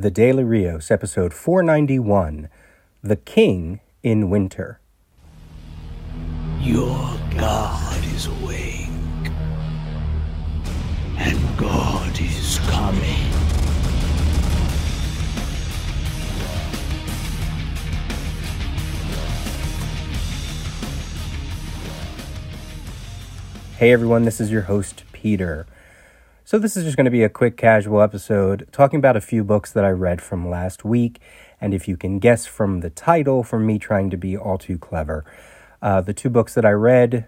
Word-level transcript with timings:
The 0.00 0.12
Daily 0.12 0.44
Rios, 0.44 0.92
episode 0.92 1.34
491 1.34 2.48
The 3.02 3.16
King 3.16 3.80
in 4.04 4.30
Winter. 4.30 4.78
Your 6.60 7.18
God 7.36 8.04
is 8.04 8.28
awake, 8.28 8.86
and 11.16 11.58
God 11.58 12.16
is 12.20 12.60
coming. 12.68 13.02
Hey 23.78 23.90
everyone, 23.90 24.22
this 24.22 24.40
is 24.40 24.52
your 24.52 24.62
host, 24.62 25.02
Peter. 25.10 25.66
So, 26.48 26.58
this 26.58 26.78
is 26.78 26.84
just 26.84 26.96
going 26.96 27.04
to 27.04 27.10
be 27.10 27.24
a 27.24 27.28
quick 27.28 27.58
casual 27.58 28.00
episode 28.00 28.66
talking 28.72 28.96
about 28.96 29.18
a 29.18 29.20
few 29.20 29.44
books 29.44 29.70
that 29.72 29.84
I 29.84 29.90
read 29.90 30.22
from 30.22 30.48
last 30.48 30.82
week. 30.82 31.20
And 31.60 31.74
if 31.74 31.86
you 31.86 31.94
can 31.98 32.18
guess 32.18 32.46
from 32.46 32.80
the 32.80 32.88
title, 32.88 33.42
from 33.42 33.66
me 33.66 33.78
trying 33.78 34.08
to 34.08 34.16
be 34.16 34.34
all 34.34 34.56
too 34.56 34.78
clever, 34.78 35.26
uh, 35.82 36.00
the 36.00 36.14
two 36.14 36.30
books 36.30 36.54
that 36.54 36.64
I 36.64 36.70
read 36.70 37.26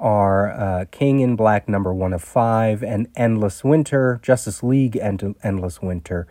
are 0.00 0.52
uh, 0.52 0.84
King 0.90 1.20
in 1.20 1.36
Black, 1.36 1.68
number 1.68 1.92
one 1.92 2.14
of 2.14 2.22
five, 2.24 2.82
and 2.82 3.08
Endless 3.14 3.62
Winter, 3.62 4.18
Justice 4.22 4.62
League 4.62 4.96
and 4.96 5.34
Endless 5.42 5.82
Winter, 5.82 6.26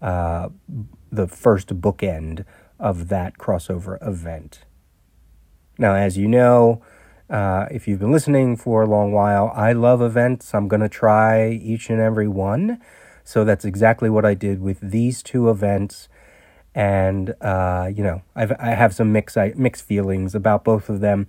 uh, 0.00 0.50
the 1.10 1.26
first 1.26 1.80
bookend 1.80 2.44
of 2.78 3.08
that 3.08 3.36
crossover 3.36 3.98
event. 4.06 4.60
Now, 5.76 5.96
as 5.96 6.16
you 6.16 6.28
know, 6.28 6.82
uh, 7.30 7.66
if 7.70 7.86
you've 7.86 8.00
been 8.00 8.10
listening 8.10 8.56
for 8.56 8.82
a 8.82 8.86
long 8.86 9.12
while, 9.12 9.52
I 9.54 9.72
love 9.72 10.02
events. 10.02 10.52
I'm 10.52 10.66
going 10.66 10.80
to 10.80 10.88
try 10.88 11.48
each 11.50 11.88
and 11.88 12.00
every 12.00 12.28
one. 12.28 12.80
So 13.22 13.44
that's 13.44 13.64
exactly 13.64 14.10
what 14.10 14.24
I 14.24 14.34
did 14.34 14.60
with 14.60 14.80
these 14.80 15.22
two 15.22 15.48
events. 15.48 16.08
And, 16.74 17.34
uh, 17.40 17.90
you 17.94 18.02
know, 18.02 18.22
I've, 18.34 18.52
I 18.58 18.70
have 18.70 18.94
some 18.94 19.12
mixed, 19.12 19.36
mixed 19.56 19.84
feelings 19.84 20.34
about 20.34 20.64
both 20.64 20.88
of 20.88 21.00
them. 21.00 21.28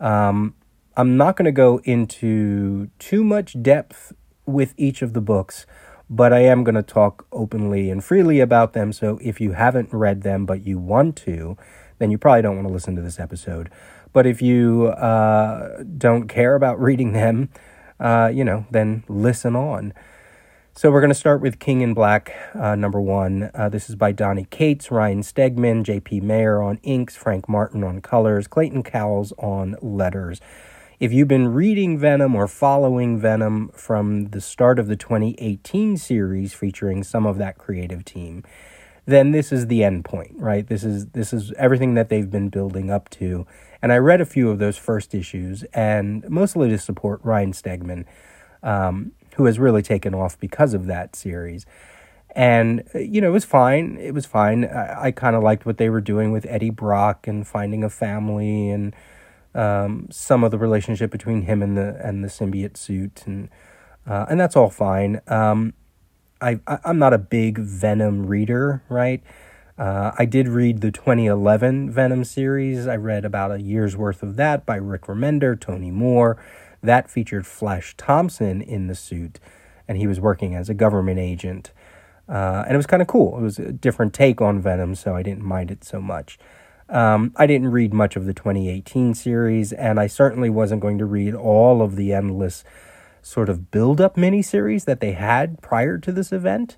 Um, 0.00 0.54
I'm 0.96 1.16
not 1.16 1.36
going 1.36 1.46
to 1.46 1.52
go 1.52 1.80
into 1.84 2.90
too 2.98 3.24
much 3.24 3.62
depth 3.62 4.12
with 4.44 4.74
each 4.76 5.00
of 5.00 5.12
the 5.12 5.20
books, 5.20 5.64
but 6.10 6.32
I 6.32 6.40
am 6.40 6.64
going 6.64 6.74
to 6.74 6.82
talk 6.82 7.26
openly 7.32 7.90
and 7.90 8.04
freely 8.04 8.40
about 8.40 8.72
them. 8.72 8.92
So 8.92 9.18
if 9.22 9.40
you 9.40 9.52
haven't 9.52 9.92
read 9.92 10.22
them, 10.22 10.44
but 10.44 10.66
you 10.66 10.78
want 10.78 11.16
to, 11.18 11.56
then 11.98 12.10
you 12.10 12.18
probably 12.18 12.42
don't 12.42 12.56
want 12.56 12.68
to 12.68 12.72
listen 12.72 12.96
to 12.96 13.02
this 13.02 13.20
episode. 13.20 13.70
But 14.18 14.26
if 14.26 14.42
you 14.42 14.88
uh, 14.88 15.84
don't 15.96 16.26
care 16.26 16.56
about 16.56 16.80
reading 16.82 17.12
them, 17.12 17.50
uh, 18.00 18.32
you 18.34 18.42
know, 18.42 18.66
then 18.68 19.04
listen 19.06 19.54
on. 19.54 19.92
So 20.74 20.90
we're 20.90 21.00
going 21.00 21.12
to 21.12 21.14
start 21.14 21.40
with 21.40 21.60
King 21.60 21.82
in 21.82 21.94
Black, 21.94 22.34
uh, 22.52 22.74
number 22.74 23.00
one. 23.00 23.52
Uh, 23.54 23.68
this 23.68 23.88
is 23.88 23.94
by 23.94 24.10
Donny 24.10 24.48
Cates, 24.50 24.90
Ryan 24.90 25.22
Stegman, 25.22 25.84
J.P. 25.84 26.22
Mayer 26.22 26.60
on 26.60 26.80
inks, 26.82 27.14
Frank 27.14 27.48
Martin 27.48 27.84
on 27.84 28.00
colors, 28.00 28.48
Clayton 28.48 28.82
Cowles 28.82 29.32
on 29.38 29.76
letters. 29.80 30.40
If 30.98 31.12
you've 31.12 31.28
been 31.28 31.54
reading 31.54 31.96
Venom 31.96 32.34
or 32.34 32.48
following 32.48 33.20
Venom 33.20 33.68
from 33.68 34.30
the 34.30 34.40
start 34.40 34.80
of 34.80 34.88
the 34.88 34.96
2018 34.96 35.96
series 35.96 36.52
featuring 36.52 37.04
some 37.04 37.24
of 37.24 37.38
that 37.38 37.56
creative 37.56 38.04
team, 38.04 38.42
then 39.06 39.30
this 39.30 39.52
is 39.52 39.68
the 39.68 39.84
end 39.84 40.04
point, 40.04 40.32
right? 40.38 40.66
This 40.66 40.82
is 40.82 41.06
this 41.10 41.32
is 41.32 41.52
everything 41.52 41.94
that 41.94 42.08
they've 42.08 42.28
been 42.28 42.48
building 42.48 42.90
up 42.90 43.08
to 43.10 43.46
and 43.82 43.92
I 43.92 43.96
read 43.96 44.20
a 44.20 44.26
few 44.26 44.50
of 44.50 44.58
those 44.58 44.76
first 44.76 45.14
issues, 45.14 45.64
and 45.74 46.28
mostly 46.28 46.68
to 46.68 46.78
support 46.78 47.20
Ryan 47.22 47.52
Stegman, 47.52 48.04
um, 48.62 49.12
who 49.36 49.44
has 49.46 49.58
really 49.58 49.82
taken 49.82 50.14
off 50.14 50.38
because 50.38 50.74
of 50.74 50.86
that 50.86 51.14
series. 51.14 51.66
And, 52.34 52.84
you 52.94 53.20
know, 53.20 53.28
it 53.28 53.32
was 53.32 53.44
fine. 53.44 53.96
It 54.00 54.12
was 54.12 54.26
fine. 54.26 54.64
I, 54.64 55.04
I 55.04 55.10
kind 55.12 55.34
of 55.34 55.42
liked 55.42 55.64
what 55.64 55.78
they 55.78 55.88
were 55.88 56.00
doing 56.00 56.30
with 56.30 56.44
Eddie 56.48 56.70
Brock 56.70 57.26
and 57.26 57.46
finding 57.46 57.82
a 57.82 57.90
family 57.90 58.70
and 58.70 58.94
um, 59.54 60.08
some 60.10 60.44
of 60.44 60.50
the 60.50 60.58
relationship 60.58 61.10
between 61.10 61.42
him 61.42 61.62
and 61.62 61.76
the 61.76 61.98
and 62.04 62.22
the 62.22 62.28
symbiote 62.28 62.76
suit. 62.76 63.22
And, 63.26 63.48
uh, 64.06 64.26
and 64.28 64.38
that's 64.38 64.56
all 64.56 64.70
fine. 64.70 65.20
Um, 65.26 65.72
I, 66.40 66.60
I, 66.66 66.78
I'm 66.84 66.98
not 66.98 67.12
a 67.12 67.18
big 67.18 67.58
Venom 67.58 68.26
reader, 68.26 68.82
right? 68.88 69.22
Uh, 69.78 70.10
I 70.18 70.24
did 70.24 70.48
read 70.48 70.80
the 70.80 70.90
2011 70.90 71.90
Venom 71.90 72.24
series. 72.24 72.88
I 72.88 72.96
read 72.96 73.24
about 73.24 73.52
a 73.52 73.62
year's 73.62 73.96
worth 73.96 74.24
of 74.24 74.34
that 74.34 74.66
by 74.66 74.74
Rick 74.74 75.02
Remender, 75.02 75.58
Tony 75.58 75.92
Moore. 75.92 76.36
That 76.82 77.08
featured 77.08 77.46
Flash 77.46 77.94
Thompson 77.96 78.60
in 78.60 78.88
the 78.88 78.96
suit, 78.96 79.38
and 79.86 79.96
he 79.96 80.08
was 80.08 80.18
working 80.18 80.56
as 80.56 80.68
a 80.68 80.74
government 80.74 81.20
agent. 81.20 81.72
Uh, 82.28 82.64
and 82.66 82.74
it 82.74 82.76
was 82.76 82.86
kind 82.86 83.00
of 83.00 83.08
cool. 83.08 83.38
It 83.38 83.42
was 83.42 83.58
a 83.60 83.72
different 83.72 84.12
take 84.12 84.40
on 84.40 84.60
Venom, 84.60 84.96
so 84.96 85.14
I 85.14 85.22
didn't 85.22 85.44
mind 85.44 85.70
it 85.70 85.84
so 85.84 86.00
much. 86.00 86.38
Um, 86.88 87.32
I 87.36 87.46
didn't 87.46 87.68
read 87.68 87.94
much 87.94 88.16
of 88.16 88.26
the 88.26 88.34
2018 88.34 89.14
series, 89.14 89.72
and 89.72 90.00
I 90.00 90.08
certainly 90.08 90.50
wasn't 90.50 90.80
going 90.80 90.98
to 90.98 91.06
read 91.06 91.34
all 91.34 91.82
of 91.82 91.94
the 91.94 92.12
endless 92.12 92.64
sort 93.22 93.48
of 93.48 93.70
build 93.70 94.00
up 94.00 94.16
miniseries 94.16 94.86
that 94.86 95.00
they 95.00 95.12
had 95.12 95.62
prior 95.62 95.98
to 95.98 96.10
this 96.10 96.32
event 96.32 96.76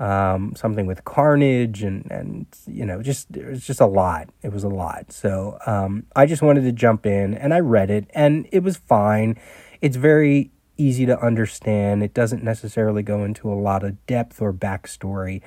um, 0.00 0.54
something 0.56 0.86
with 0.86 1.04
Carnage, 1.04 1.82
and 1.82 2.10
and 2.10 2.46
you 2.66 2.84
know, 2.86 3.02
just 3.02 3.36
it 3.36 3.46
was 3.46 3.64
just 3.64 3.80
a 3.80 3.86
lot. 3.86 4.30
It 4.42 4.52
was 4.52 4.64
a 4.64 4.68
lot. 4.68 5.12
So 5.12 5.58
um, 5.66 6.06
I 6.16 6.26
just 6.26 6.42
wanted 6.42 6.62
to 6.62 6.72
jump 6.72 7.06
in, 7.06 7.34
and 7.34 7.52
I 7.54 7.60
read 7.60 7.90
it, 7.90 8.10
and 8.14 8.48
it 8.50 8.62
was 8.62 8.78
fine. 8.78 9.38
It's 9.80 9.96
very 9.96 10.50
easy 10.78 11.04
to 11.04 11.20
understand. 11.20 12.02
It 12.02 12.14
doesn't 12.14 12.42
necessarily 12.42 13.02
go 13.02 13.24
into 13.24 13.52
a 13.52 13.54
lot 13.54 13.84
of 13.84 14.04
depth 14.06 14.40
or 14.40 14.54
backstory. 14.54 15.42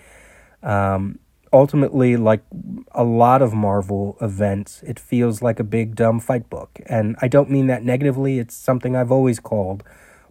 Um, 0.61 1.17
ultimately, 1.51 2.15
like 2.15 2.43
a 2.91 3.03
lot 3.03 3.41
of 3.41 3.53
Marvel 3.55 4.17
events, 4.21 4.83
it 4.83 4.99
feels 4.99 5.41
like 5.41 5.59
a 5.59 5.63
big 5.63 5.95
dumb 5.95 6.19
fight 6.19 6.47
book, 6.51 6.79
and 6.85 7.15
I 7.23 7.27
don't 7.27 7.49
mean 7.49 7.65
that 7.67 7.83
negatively. 7.83 8.37
It's 8.37 8.55
something 8.55 8.95
I've 8.95 9.11
always 9.11 9.39
called 9.39 9.83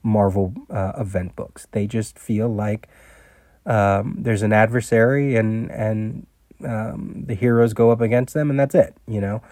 Marvel 0.04 0.54
uh, 0.70 0.92
event 0.96 1.34
books. 1.34 1.66
They 1.72 1.88
just 1.88 2.20
feel 2.20 2.48
like 2.48 2.88
um, 3.66 4.16
there's 4.18 4.42
an 4.42 4.52
adversary 4.52 5.36
and 5.36 5.70
and 5.70 6.26
um, 6.64 7.24
the 7.26 7.34
heroes 7.34 7.72
go 7.72 7.90
up 7.90 8.00
against 8.00 8.34
them 8.34 8.50
and 8.50 8.58
that's 8.58 8.74
it 8.74 8.96
you 9.06 9.20
know? 9.20 9.42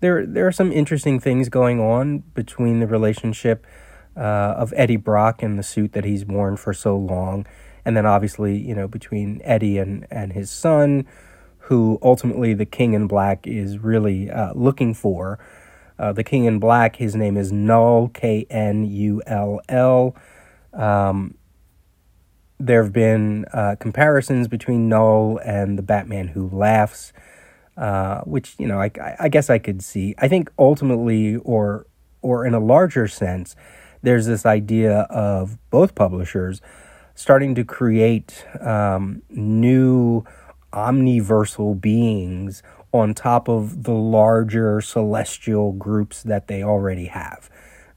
There 0.00 0.24
there 0.24 0.46
are 0.46 0.52
some 0.52 0.72
interesting 0.72 1.20
things 1.20 1.48
going 1.48 1.78
on 1.78 2.20
between 2.34 2.80
the 2.80 2.86
relationship 2.86 3.66
uh, 4.16 4.54
of 4.56 4.72
Eddie 4.76 4.96
Brock 4.96 5.42
and 5.42 5.58
the 5.58 5.62
suit 5.62 5.92
that 5.92 6.04
he's 6.04 6.24
worn 6.24 6.56
for 6.56 6.72
so 6.72 6.96
long. 6.96 7.46
And 7.84 7.96
then 7.96 8.06
obviously 8.06 8.56
you 8.56 8.74
know 8.74 8.88
between 8.88 9.40
Eddie 9.44 9.78
and 9.78 10.06
and 10.10 10.32
his 10.32 10.50
son 10.50 11.06
who 11.64 11.98
ultimately 12.02 12.54
the 12.54 12.66
king 12.66 12.94
in 12.94 13.06
black 13.06 13.46
is 13.46 13.78
really 13.78 14.30
uh, 14.30 14.52
looking 14.54 14.94
for. 14.94 15.38
Uh, 15.98 16.12
the 16.12 16.24
king 16.24 16.46
in 16.46 16.58
black 16.58 16.96
his 16.96 17.14
name 17.14 17.36
is 17.36 17.52
Knull 17.52 18.08
K 18.08 18.46
N 18.48 18.86
U 18.86 19.22
L 19.26 19.60
L. 19.68 20.16
Um, 20.72 21.34
there 22.60 22.82
have 22.82 22.92
been 22.92 23.46
uh, 23.52 23.74
comparisons 23.80 24.46
between 24.46 24.88
Knull 24.88 25.38
and 25.38 25.78
the 25.78 25.82
Batman 25.82 26.28
Who 26.28 26.48
Laughs, 26.50 27.12
uh, 27.76 28.20
which 28.20 28.54
you 28.58 28.68
know 28.68 28.80
I, 28.80 28.90
I 29.18 29.28
guess 29.28 29.48
I 29.48 29.58
could 29.58 29.82
see. 29.82 30.14
I 30.18 30.28
think 30.28 30.50
ultimately, 30.58 31.36
or 31.36 31.86
or 32.20 32.46
in 32.46 32.52
a 32.52 32.60
larger 32.60 33.08
sense, 33.08 33.56
there's 34.02 34.26
this 34.26 34.44
idea 34.44 35.00
of 35.10 35.58
both 35.70 35.94
publishers 35.94 36.60
starting 37.14 37.54
to 37.54 37.64
create 37.64 38.44
um, 38.60 39.22
new 39.30 40.24
omniversal 40.72 41.74
beings 41.74 42.62
on 42.92 43.14
top 43.14 43.48
of 43.48 43.84
the 43.84 43.92
larger 43.92 44.80
celestial 44.80 45.72
groups 45.72 46.22
that 46.22 46.46
they 46.46 46.62
already 46.62 47.06
have 47.06 47.48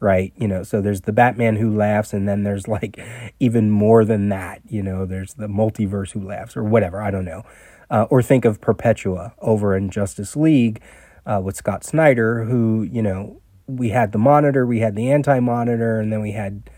right? 0.04 0.34
You 0.36 0.48
know, 0.48 0.64
so 0.64 0.82
there's 0.82 1.02
the 1.02 1.14
Batman 1.14 1.56
who 1.56 1.76
laughs, 1.76 2.14
and 2.14 2.28
then 2.28 2.44
there's 2.44 2.68
like 2.68 3.00
even 3.40 3.72
more 3.72 4.06
than 4.06 4.30
that. 4.30 4.62
You 4.68 4.84
know, 4.84 5.06
there's 5.06 5.34
the 5.36 5.48
multiverse 5.48 6.12
who 6.12 6.22
laughs, 6.22 6.56
or 6.56 6.64
whatever. 6.64 7.02
I 7.02 7.10
don't 7.10 7.26
know. 7.26 7.44
Uh, 7.90 8.06
or 8.10 8.22
think 8.22 8.46
of 8.46 8.62
Perpetua 8.62 9.34
over 9.40 9.76
in 9.76 9.90
Justice 9.90 10.36
League 10.36 10.82
uh, 11.26 11.42
with 11.44 11.56
Scott 11.56 11.84
Snyder, 11.84 12.44
who 12.44 12.84
you 12.84 13.02
know 13.02 13.42
we 13.66 13.90
had 13.90 14.12
the 14.12 14.18
Monitor, 14.18 14.68
we 14.68 14.80
had 14.80 14.96
the 14.96 15.10
Anti 15.10 15.40
Monitor, 15.40 16.00
and 16.00 16.12
then 16.12 16.22
we 16.22 16.34
had 16.34 16.70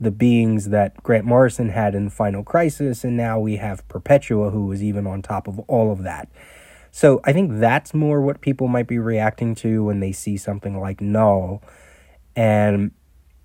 the 0.00 0.10
beings 0.10 0.70
that 0.70 1.02
Grant 1.02 1.26
Morrison 1.26 1.68
had 1.68 1.94
in 1.94 2.08
Final 2.08 2.42
Crisis, 2.42 3.04
and 3.04 3.16
now 3.16 3.38
we 3.38 3.56
have 3.56 3.86
Perpetua, 3.88 4.50
who 4.50 4.64
was 4.64 4.82
even 4.82 5.06
on 5.06 5.20
top 5.20 5.46
of 5.46 5.58
all 5.60 5.92
of 5.92 6.02
that. 6.04 6.30
So 6.90 7.20
I 7.24 7.32
think 7.32 7.60
that's 7.60 7.92
more 7.92 8.20
what 8.20 8.40
people 8.40 8.66
might 8.66 8.88
be 8.88 8.98
reacting 8.98 9.54
to 9.56 9.84
when 9.84 10.00
they 10.00 10.12
see 10.12 10.36
something 10.36 10.80
like 10.80 11.00
Knull 11.00 11.62
and 12.36 12.92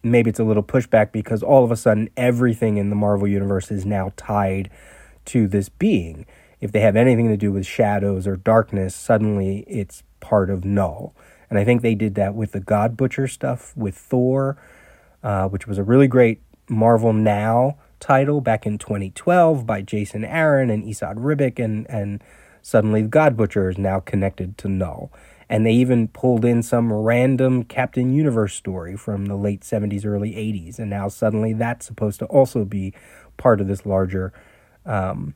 maybe 0.03 0.29
it's 0.29 0.39
a 0.39 0.43
little 0.43 0.63
pushback 0.63 1.11
because 1.11 1.41
all 1.41 1.63
of 1.63 1.71
a 1.71 1.75
sudden 1.75 2.09
everything 2.15 2.77
in 2.77 2.89
the 2.89 2.95
Marvel 2.95 3.27
universe 3.27 3.71
is 3.71 3.85
now 3.85 4.11
tied 4.15 4.69
to 5.25 5.47
this 5.47 5.69
being. 5.69 6.25
If 6.61 6.71
they 6.71 6.79
have 6.81 6.95
anything 6.95 7.27
to 7.29 7.37
do 7.37 7.51
with 7.51 7.65
shadows 7.65 8.27
or 8.27 8.35
darkness, 8.35 8.95
suddenly 8.95 9.65
it's 9.67 10.03
part 10.19 10.49
of 10.49 10.63
Knull. 10.63 11.15
And 11.49 11.59
I 11.59 11.63
think 11.63 11.81
they 11.81 11.95
did 11.95 12.15
that 12.15 12.33
with 12.35 12.51
the 12.53 12.59
God 12.59 12.95
Butcher 12.97 13.27
stuff 13.27 13.75
with 13.75 13.95
Thor, 13.95 14.57
uh, 15.23 15.47
which 15.47 15.67
was 15.67 15.77
a 15.77 15.83
really 15.83 16.07
great 16.07 16.41
Marvel 16.67 17.13
Now 17.13 17.77
title 17.99 18.41
back 18.41 18.65
in 18.65 18.77
2012 18.77 19.65
by 19.65 19.81
Jason 19.81 20.23
Aaron 20.23 20.69
and 20.69 20.83
Esad 20.83 21.17
Ribic, 21.17 21.63
and, 21.63 21.89
and 21.89 22.23
suddenly 22.61 23.01
God 23.03 23.37
Butcher 23.37 23.69
is 23.69 23.77
now 23.77 23.99
connected 23.99 24.57
to 24.59 24.69
Knull. 24.69 25.11
And 25.50 25.65
they 25.65 25.74
even 25.74 26.07
pulled 26.07 26.44
in 26.44 26.63
some 26.63 26.92
random 26.92 27.63
Captain 27.63 28.13
Universe 28.13 28.56
story 28.56 28.97
from 28.97 29.27
the 29.27 29.36
late 29.36 29.62
70s, 29.62 30.06
early 30.06 30.31
80s, 30.31 30.80
and 30.80 30.89
now 30.89 31.07
suddenly 31.07 31.53
that's 31.53 31.86
supposed 31.86 32.19
to 32.19 32.25
also 32.25 32.65
be 32.65 32.94
part 33.38 33.62
of 33.62 33.68
this 33.68 33.86
larger 33.86 34.33
um, 34.86 35.36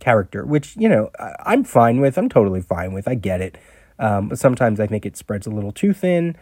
character, 0.00 0.44
which, 0.44 0.76
you 0.76 0.88
know, 0.88 1.10
I'm 1.44 1.64
fine 1.64 2.00
with. 2.00 2.16
I'm 2.16 2.28
totally 2.28 2.60
fine 2.62 2.92
with. 2.92 3.06
I 3.06 3.14
get 3.14 3.40
it. 3.40 3.58
Um, 3.98 4.28
but 4.28 4.38
sometimes 4.38 4.80
I 4.80 4.86
think 4.86 5.06
it 5.06 5.16
spreads 5.16 5.46
a 5.46 5.50
little 5.50 5.72
too 5.72 5.92
thin. 5.92 6.36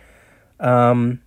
Um, 0.60 1.20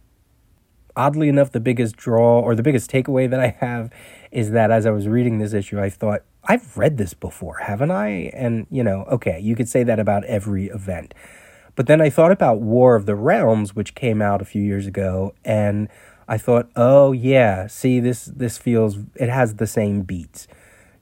oddly 0.95 1.29
enough, 1.29 1.51
the 1.51 1.59
biggest 1.59 1.95
draw 1.95 2.39
or 2.39 2.55
the 2.55 2.63
biggest 2.63 2.89
takeaway 2.89 3.29
that 3.29 3.39
I 3.39 3.55
have 3.59 3.91
is 4.31 4.51
that 4.51 4.71
as 4.71 4.85
I 4.85 4.91
was 4.91 5.07
reading 5.07 5.39
this 5.39 5.53
issue, 5.53 5.79
I 5.79 5.89
thought, 5.89 6.21
I've 6.47 6.77
read 6.77 6.97
this 6.97 7.13
before, 7.13 7.57
haven't 7.57 7.91
I? 7.91 8.31
And, 8.33 8.67
you 8.69 8.83
know, 8.83 9.05
okay, 9.05 9.39
you 9.39 9.55
could 9.55 9.67
say 9.67 9.83
that 9.83 9.99
about 9.99 10.23
every 10.25 10.67
event. 10.67 11.13
But 11.75 11.87
then 11.87 12.01
I 12.01 12.09
thought 12.09 12.31
about 12.31 12.61
War 12.61 12.95
of 12.95 13.05
the 13.05 13.15
Realms, 13.15 13.75
which 13.75 13.95
came 13.95 14.21
out 14.21 14.41
a 14.41 14.45
few 14.45 14.61
years 14.61 14.87
ago, 14.87 15.33
and 15.43 15.89
I 16.27 16.37
thought, 16.37 16.69
oh 16.75 17.11
yeah, 17.11 17.67
see 17.67 17.99
this 17.99 18.25
this 18.25 18.57
feels 18.57 18.97
it 19.15 19.29
has 19.29 19.55
the 19.55 19.67
same 19.67 20.01
beats, 20.01 20.47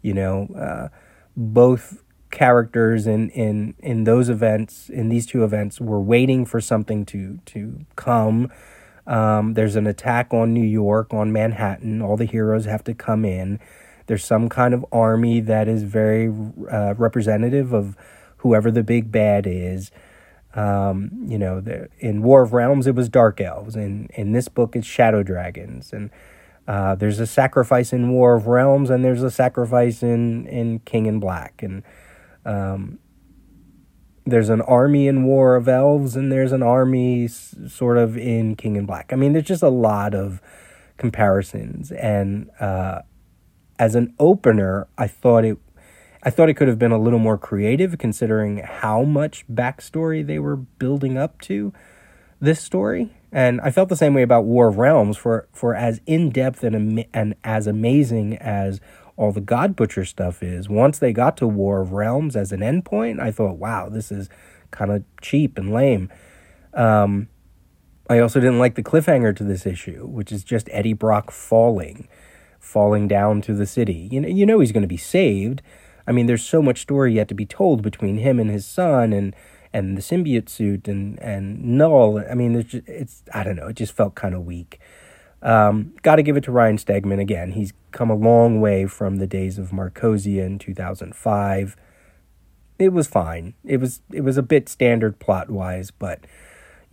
you 0.01 0.13
know. 0.13 0.47
Uh, 0.57 0.89
both 1.35 2.03
characters 2.31 3.05
in 3.05 3.29
in 3.29 3.75
in 3.79 4.03
those 4.05 4.29
events 4.29 4.89
in 4.89 5.09
these 5.09 5.25
two 5.25 5.43
events 5.43 5.79
were 5.79 6.01
waiting 6.01 6.45
for 6.45 6.59
something 6.59 7.05
to 7.05 7.39
to 7.45 7.85
come 7.95 8.51
um, 9.05 9.53
there's 9.53 9.75
an 9.75 9.87
attack 9.87 10.33
on 10.33 10.53
New 10.53 10.63
York, 10.63 11.13
on 11.13 11.31
Manhattan. 11.31 12.01
All 12.01 12.17
the 12.17 12.25
heroes 12.25 12.65
have 12.65 12.83
to 12.85 12.93
come 12.93 13.25
in. 13.25 13.59
There's 14.07 14.23
some 14.23 14.49
kind 14.49 14.73
of 14.73 14.85
army 14.91 15.39
that 15.41 15.67
is 15.67 15.83
very 15.83 16.33
uh, 16.71 16.93
representative 16.95 17.73
of 17.73 17.95
whoever 18.37 18.71
the 18.71 18.83
big 18.83 19.11
bad 19.11 19.45
is. 19.47 19.91
Um, 20.53 21.09
you 21.27 21.39
know, 21.39 21.59
the, 21.59 21.89
in 21.99 22.21
War 22.21 22.43
of 22.43 22.53
Realms, 22.53 22.85
it 22.87 22.95
was 22.95 23.09
Dark 23.09 23.41
Elves. 23.41 23.75
In, 23.75 24.09
in 24.13 24.33
this 24.33 24.47
book, 24.47 24.75
it's 24.75 24.85
Shadow 24.85 25.23
Dragons. 25.23 25.91
And 25.91 26.11
uh, 26.67 26.95
there's 26.95 27.19
a 27.19 27.27
sacrifice 27.27 27.91
in 27.91 28.09
War 28.09 28.35
of 28.35 28.47
Realms, 28.47 28.89
and 28.89 29.03
there's 29.03 29.23
a 29.23 29.31
sacrifice 29.31 30.03
in, 30.03 30.45
in 30.47 30.79
King 30.79 31.07
in 31.07 31.19
Black. 31.19 31.63
And 31.63 31.83
um, 32.45 32.99
there's 34.25 34.49
an 34.49 34.61
army 34.61 35.07
in 35.07 35.23
War 35.23 35.55
of 35.55 35.67
Elves 35.67 36.15
and 36.15 36.31
there's 36.31 36.51
an 36.51 36.63
army 36.63 37.25
s- 37.25 37.55
sort 37.67 37.97
of 37.97 38.17
in 38.17 38.55
King 38.55 38.75
in 38.75 38.85
Black. 38.85 39.11
I 39.11 39.15
mean, 39.15 39.33
there's 39.33 39.45
just 39.45 39.63
a 39.63 39.69
lot 39.69 40.15
of 40.15 40.41
comparisons, 40.97 41.91
and 41.91 42.49
uh, 42.59 43.01
as 43.77 43.95
an 43.95 44.13
opener, 44.19 44.87
I 44.97 45.07
thought 45.07 45.45
it. 45.45 45.57
I 46.23 46.29
thought 46.29 46.49
it 46.49 46.53
could 46.53 46.69
have 46.69 46.79
been 46.79 46.93
a 46.93 46.97
little 46.97 47.19
more 47.19 47.37
creative 47.37 47.97
considering 47.97 48.59
how 48.59 49.03
much 49.03 49.45
backstory 49.47 50.25
they 50.25 50.39
were 50.39 50.55
building 50.55 51.17
up 51.17 51.41
to 51.41 51.73
this 52.39 52.61
story. 52.61 53.11
And 53.31 53.59
I 53.61 53.71
felt 53.71 53.89
the 53.89 53.95
same 53.97 54.13
way 54.13 54.21
about 54.21 54.45
War 54.45 54.67
of 54.67 54.77
Realms 54.77 55.17
for, 55.17 55.47
for 55.51 55.75
as 55.75 55.99
in 56.05 56.29
depth 56.29 56.63
and, 56.63 57.05
and 57.13 57.35
as 57.43 57.67
amazing 57.67 58.37
as 58.37 58.79
all 59.17 59.31
the 59.31 59.41
God 59.41 59.75
Butcher 59.75 60.05
stuff 60.05 60.41
is. 60.41 60.69
Once 60.69 60.97
they 60.97 61.11
got 61.11 61.35
to 61.37 61.47
War 61.47 61.81
of 61.81 61.91
Realms 61.91 62.35
as 62.35 62.51
an 62.51 62.61
endpoint, 62.61 63.19
I 63.19 63.31
thought, 63.31 63.57
wow, 63.57 63.89
this 63.89 64.11
is 64.11 64.29
kind 64.71 64.91
of 64.91 65.03
cheap 65.21 65.57
and 65.57 65.73
lame. 65.73 66.11
Um, 66.73 67.27
I 68.09 68.19
also 68.19 68.39
didn't 68.39 68.59
like 68.59 68.75
the 68.75 68.83
cliffhanger 68.83 69.35
to 69.35 69.43
this 69.43 69.65
issue, 69.65 70.05
which 70.05 70.31
is 70.31 70.43
just 70.43 70.69
Eddie 70.71 70.93
Brock 70.93 71.31
falling, 71.31 72.07
falling 72.59 73.07
down 73.07 73.41
to 73.43 73.53
the 73.53 73.65
city. 73.65 74.07
You 74.11 74.21
know, 74.21 74.27
you 74.27 74.45
know 74.45 74.59
he's 74.59 74.71
going 74.71 74.81
to 74.83 74.87
be 74.87 74.97
saved. 74.97 75.61
I 76.07 76.11
mean, 76.11 76.25
there's 76.25 76.45
so 76.45 76.61
much 76.61 76.81
story 76.81 77.13
yet 77.13 77.27
to 77.29 77.35
be 77.35 77.45
told 77.45 77.81
between 77.81 78.17
him 78.17 78.39
and 78.39 78.49
his 78.49 78.65
son, 78.65 79.13
and 79.13 79.35
and 79.71 79.97
the 79.97 80.01
symbiote 80.01 80.49
suit, 80.49 80.87
and 80.87 81.19
and 81.21 81.63
Knull. 81.63 82.23
I 82.29 82.33
mean, 82.33 82.55
it's, 82.55 82.71
just, 82.71 82.87
it's 82.87 83.23
I 83.33 83.43
don't 83.43 83.55
know. 83.55 83.67
It 83.67 83.75
just 83.75 83.93
felt 83.93 84.15
kind 84.15 84.35
of 84.35 84.45
weak. 84.45 84.79
Um, 85.41 85.93
Got 86.01 86.15
to 86.15 86.23
give 86.23 86.37
it 86.37 86.43
to 86.45 86.51
Ryan 86.51 86.77
Stegman 86.77 87.19
again. 87.19 87.51
He's 87.51 87.73
come 87.91 88.09
a 88.09 88.15
long 88.15 88.61
way 88.61 88.85
from 88.85 89.17
the 89.17 89.27
days 89.27 89.57
of 89.57 89.71
Markosia 89.71 90.45
in 90.45 90.57
2005. 90.57 91.75
It 92.79 92.93
was 92.93 93.07
fine. 93.07 93.53
It 93.63 93.77
was 93.77 94.01
it 94.11 94.21
was 94.21 94.37
a 94.37 94.43
bit 94.43 94.69
standard 94.69 95.19
plot 95.19 95.49
wise, 95.49 95.91
but 95.91 96.21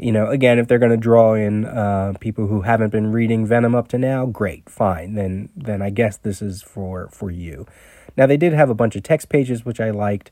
you 0.00 0.12
know, 0.12 0.28
again, 0.28 0.58
if 0.58 0.66
they're 0.66 0.78
going 0.78 0.90
to 0.90 0.96
draw 0.96 1.34
in 1.34 1.66
uh, 1.66 2.14
people 2.20 2.46
who 2.46 2.62
haven't 2.62 2.88
been 2.88 3.12
reading 3.12 3.44
Venom 3.44 3.74
up 3.74 3.88
to 3.88 3.98
now, 3.98 4.24
great, 4.24 4.68
fine. 4.70 5.14
Then 5.14 5.50
then 5.54 5.82
I 5.82 5.90
guess 5.90 6.16
this 6.16 6.40
is 6.40 6.62
for 6.62 7.08
for 7.12 7.30
you. 7.30 7.66
Now 8.16 8.26
they 8.26 8.38
did 8.38 8.54
have 8.54 8.70
a 8.70 8.74
bunch 8.74 8.96
of 8.96 9.02
text 9.02 9.28
pages 9.28 9.64
which 9.64 9.78
I 9.78 9.90
liked. 9.90 10.30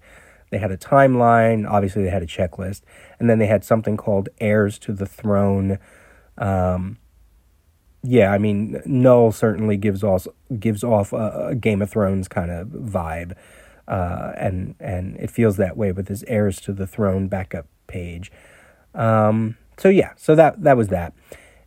They 0.51 0.57
had 0.57 0.71
a 0.71 0.79
timeline. 0.79 1.69
Obviously, 1.69 2.03
they 2.03 2.09
had 2.09 2.23
a 2.23 2.27
checklist, 2.27 2.81
and 3.19 3.29
then 3.29 3.39
they 3.39 3.47
had 3.47 3.63
something 3.63 3.99
called 3.99 4.31
"Heirs 4.41 4.79
to 4.81 4.95
the 4.95 5.05
Throne." 5.05 5.79
Um, 6.39 6.97
yeah, 8.03 8.33
I 8.33 8.39
mean, 8.39 8.81
Knull 8.87 9.33
certainly 9.33 9.77
gives 9.77 10.03
off 10.03 10.27
gives 10.59 10.83
off 10.83 11.13
a, 11.13 11.49
a 11.49 11.55
Game 11.55 11.83
of 11.83 11.91
Thrones 11.91 12.27
kind 12.27 12.51
of 12.51 12.69
vibe, 12.69 13.37
uh, 13.87 14.33
and 14.39 14.77
and 14.81 15.17
it 15.19 15.31
feels 15.31 15.59
that 15.59 15.77
way 15.77 15.93
with 15.93 16.09
his 16.09 16.23
heirs 16.25 16.59
to 16.63 16.73
the 16.73 16.87
throne 16.87 17.29
backup 17.29 17.67
page. 17.87 18.33
Um, 18.95 19.57
so 19.77 19.89
yeah, 19.89 20.13
so 20.17 20.35
that 20.35 20.63
that 20.63 20.77
was 20.77 20.89
that, 20.89 21.13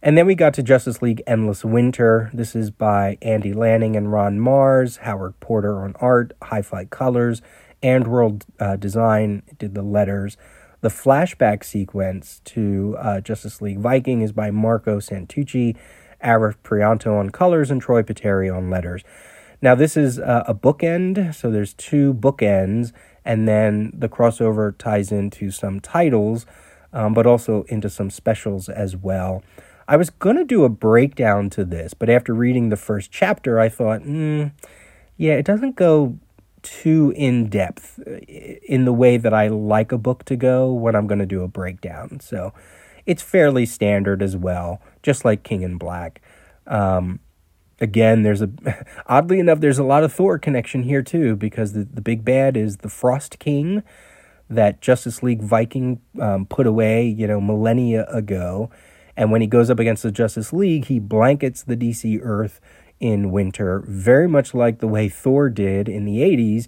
and 0.01 0.17
then 0.17 0.25
we 0.25 0.35
got 0.35 0.53
to 0.55 0.63
Justice 0.63 1.01
League 1.01 1.21
Endless 1.25 1.63
Winter. 1.63 2.29
This 2.33 2.55
is 2.55 2.71
by 2.71 3.17
Andy 3.21 3.53
Lanning 3.53 3.95
and 3.95 4.11
Ron 4.11 4.39
Marz, 4.39 4.97
Howard 4.99 5.39
Porter 5.39 5.83
on 5.83 5.95
art, 5.99 6.33
Hi-Fi 6.43 6.85
Colors, 6.85 7.41
AndWorld 7.81 8.43
uh, 8.59 8.75
Design 8.75 9.43
did 9.57 9.75
the 9.75 9.83
letters. 9.83 10.37
The 10.81 10.89
flashback 10.89 11.63
sequence 11.63 12.41
to 12.45 12.97
uh, 12.99 13.21
Justice 13.21 13.61
League 13.61 13.79
Viking 13.79 14.21
is 14.21 14.31
by 14.31 14.49
Marco 14.49 14.99
Santucci 14.99 15.77
Arif 16.23 16.55
Prianto 16.63 17.19
on 17.19 17.29
colors, 17.29 17.71
and 17.71 17.81
Troy 17.81 18.03
Peteri 18.03 18.55
on 18.55 18.69
letters. 18.69 19.03
Now, 19.61 19.75
this 19.75 19.95
is 19.95 20.19
uh, 20.19 20.43
a 20.47 20.55
bookend, 20.55 21.35
so 21.35 21.51
there's 21.51 21.73
two 21.73 22.13
bookends, 22.13 22.93
and 23.23 23.47
then 23.47 23.91
the 23.93 24.09
crossover 24.09 24.75
ties 24.75 25.11
into 25.11 25.51
some 25.51 25.79
titles, 25.79 26.45
um, 26.93 27.13
but 27.13 27.25
also 27.25 27.63
into 27.63 27.89
some 27.89 28.09
specials 28.09 28.69
as 28.69 28.95
well. 28.95 29.43
I 29.87 29.97
was 29.97 30.09
going 30.09 30.37
to 30.37 30.45
do 30.45 30.63
a 30.63 30.69
breakdown 30.69 31.49
to 31.51 31.65
this, 31.65 31.93
but 31.93 32.09
after 32.09 32.33
reading 32.33 32.69
the 32.69 32.77
first 32.77 33.11
chapter, 33.11 33.59
I 33.59 33.69
thought, 33.69 34.01
mm, 34.01 34.51
yeah, 35.17 35.33
it 35.33 35.45
doesn't 35.45 35.75
go 35.75 36.17
too 36.61 37.11
in 37.15 37.49
depth 37.49 37.99
uh, 38.07 38.17
in 38.27 38.85
the 38.85 38.93
way 38.93 39.17
that 39.17 39.33
I 39.33 39.47
like 39.47 39.91
a 39.91 39.97
book 39.97 40.23
to 40.25 40.35
go 40.35 40.71
when 40.71 40.95
I'm 40.95 41.07
going 41.07 41.19
to 41.19 41.25
do 41.25 41.43
a 41.43 41.47
breakdown. 41.47 42.19
So 42.19 42.53
it's 43.05 43.23
fairly 43.23 43.65
standard 43.65 44.21
as 44.21 44.37
well, 44.37 44.81
just 45.01 45.25
like 45.25 45.43
King 45.43 45.63
in 45.63 45.77
Black. 45.77 46.21
Um, 46.67 47.19
again, 47.79 48.23
there's 48.23 48.41
a 48.41 48.49
oddly 49.07 49.39
enough, 49.39 49.59
there's 49.59 49.79
a 49.79 49.83
lot 49.83 50.03
of 50.03 50.13
Thor 50.13 50.37
connection 50.37 50.83
here 50.83 51.01
too, 51.01 51.35
because 51.35 51.73
the, 51.73 51.83
the 51.83 52.01
big 52.01 52.23
bad 52.23 52.55
is 52.55 52.77
the 52.77 52.89
Frost 52.89 53.39
King 53.39 53.83
that 54.51 54.81
Justice 54.81 55.23
League 55.23 55.41
Viking 55.41 56.01
um, 56.19 56.45
put 56.45 56.67
away, 56.67 57.05
you 57.05 57.25
know, 57.25 57.41
millennia 57.41 58.05
ago. 58.09 58.69
And 59.17 59.31
when 59.31 59.41
he 59.41 59.47
goes 59.47 59.69
up 59.69 59.79
against 59.79 60.03
the 60.03 60.11
Justice 60.11 60.53
League, 60.53 60.85
he 60.85 60.99
blankets 60.99 61.63
the 61.63 61.77
DC 61.77 62.19
Earth 62.21 62.59
in 62.99 63.31
winter, 63.31 63.83
very 63.87 64.27
much 64.27 64.53
like 64.53 64.79
the 64.79 64.87
way 64.87 65.09
Thor 65.09 65.49
did 65.49 65.89
in 65.89 66.05
the 66.05 66.19
80s, 66.19 66.67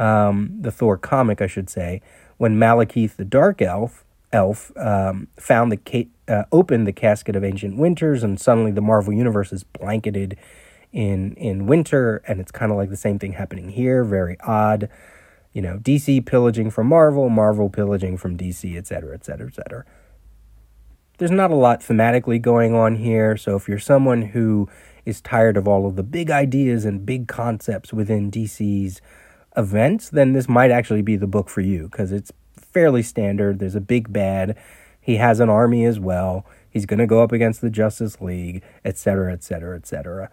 um, 0.00 0.56
the 0.60 0.70
Thor 0.70 0.96
comic, 0.96 1.42
I 1.42 1.48
should 1.48 1.68
say, 1.68 2.00
when 2.36 2.56
Malekith 2.56 3.16
the 3.16 3.24
Dark 3.24 3.60
Elf 3.60 4.04
elf 4.32 4.72
um, 4.76 5.28
found 5.38 5.72
the 5.72 5.76
ca- 5.76 6.08
uh, 6.28 6.44
opened 6.52 6.86
the 6.86 6.92
casket 6.92 7.36
of 7.36 7.44
ancient 7.44 7.76
winters, 7.76 8.22
and 8.22 8.40
suddenly 8.40 8.70
the 8.70 8.80
Marvel 8.80 9.12
universe 9.12 9.52
is 9.52 9.64
blanketed 9.64 10.36
in 10.92 11.34
in 11.34 11.66
winter, 11.66 12.22
and 12.26 12.40
it's 12.40 12.52
kind 12.52 12.70
of 12.70 12.78
like 12.78 12.90
the 12.90 12.96
same 12.96 13.18
thing 13.18 13.32
happening 13.32 13.70
here. 13.70 14.04
Very 14.04 14.36
odd, 14.40 14.88
you 15.56 15.62
know. 15.62 15.78
DC 15.78 16.24
pillaging 16.26 16.70
from 16.70 16.86
Marvel, 16.86 17.30
Marvel 17.30 17.70
pillaging 17.70 18.18
from 18.18 18.36
DC, 18.36 18.76
etc., 18.76 19.14
etc., 19.14 19.46
etc. 19.46 19.84
There's 21.16 21.30
not 21.30 21.50
a 21.50 21.54
lot 21.54 21.80
thematically 21.80 22.40
going 22.40 22.74
on 22.74 22.96
here, 22.96 23.38
so 23.38 23.56
if 23.56 23.66
you're 23.66 23.78
someone 23.78 24.20
who 24.20 24.68
is 25.06 25.22
tired 25.22 25.56
of 25.56 25.66
all 25.66 25.86
of 25.86 25.96
the 25.96 26.02
big 26.02 26.30
ideas 26.30 26.84
and 26.84 27.06
big 27.06 27.26
concepts 27.26 27.90
within 27.90 28.30
DC's 28.30 29.00
events, 29.56 30.10
then 30.10 30.34
this 30.34 30.46
might 30.46 30.70
actually 30.70 31.00
be 31.00 31.16
the 31.16 31.26
book 31.26 31.48
for 31.48 31.62
you 31.62 31.84
because 31.84 32.12
it's 32.12 32.30
fairly 32.54 33.02
standard. 33.02 33.58
There's 33.58 33.74
a 33.74 33.80
big 33.80 34.12
bad. 34.12 34.58
He 35.00 35.16
has 35.16 35.40
an 35.40 35.48
army 35.48 35.86
as 35.86 35.98
well. 35.98 36.44
He's 36.68 36.84
going 36.84 36.98
to 36.98 37.06
go 37.06 37.22
up 37.22 37.32
against 37.32 37.62
the 37.62 37.70
Justice 37.70 38.20
League, 38.20 38.62
etc., 38.84 39.32
etc., 39.32 39.76
etc. 39.76 40.30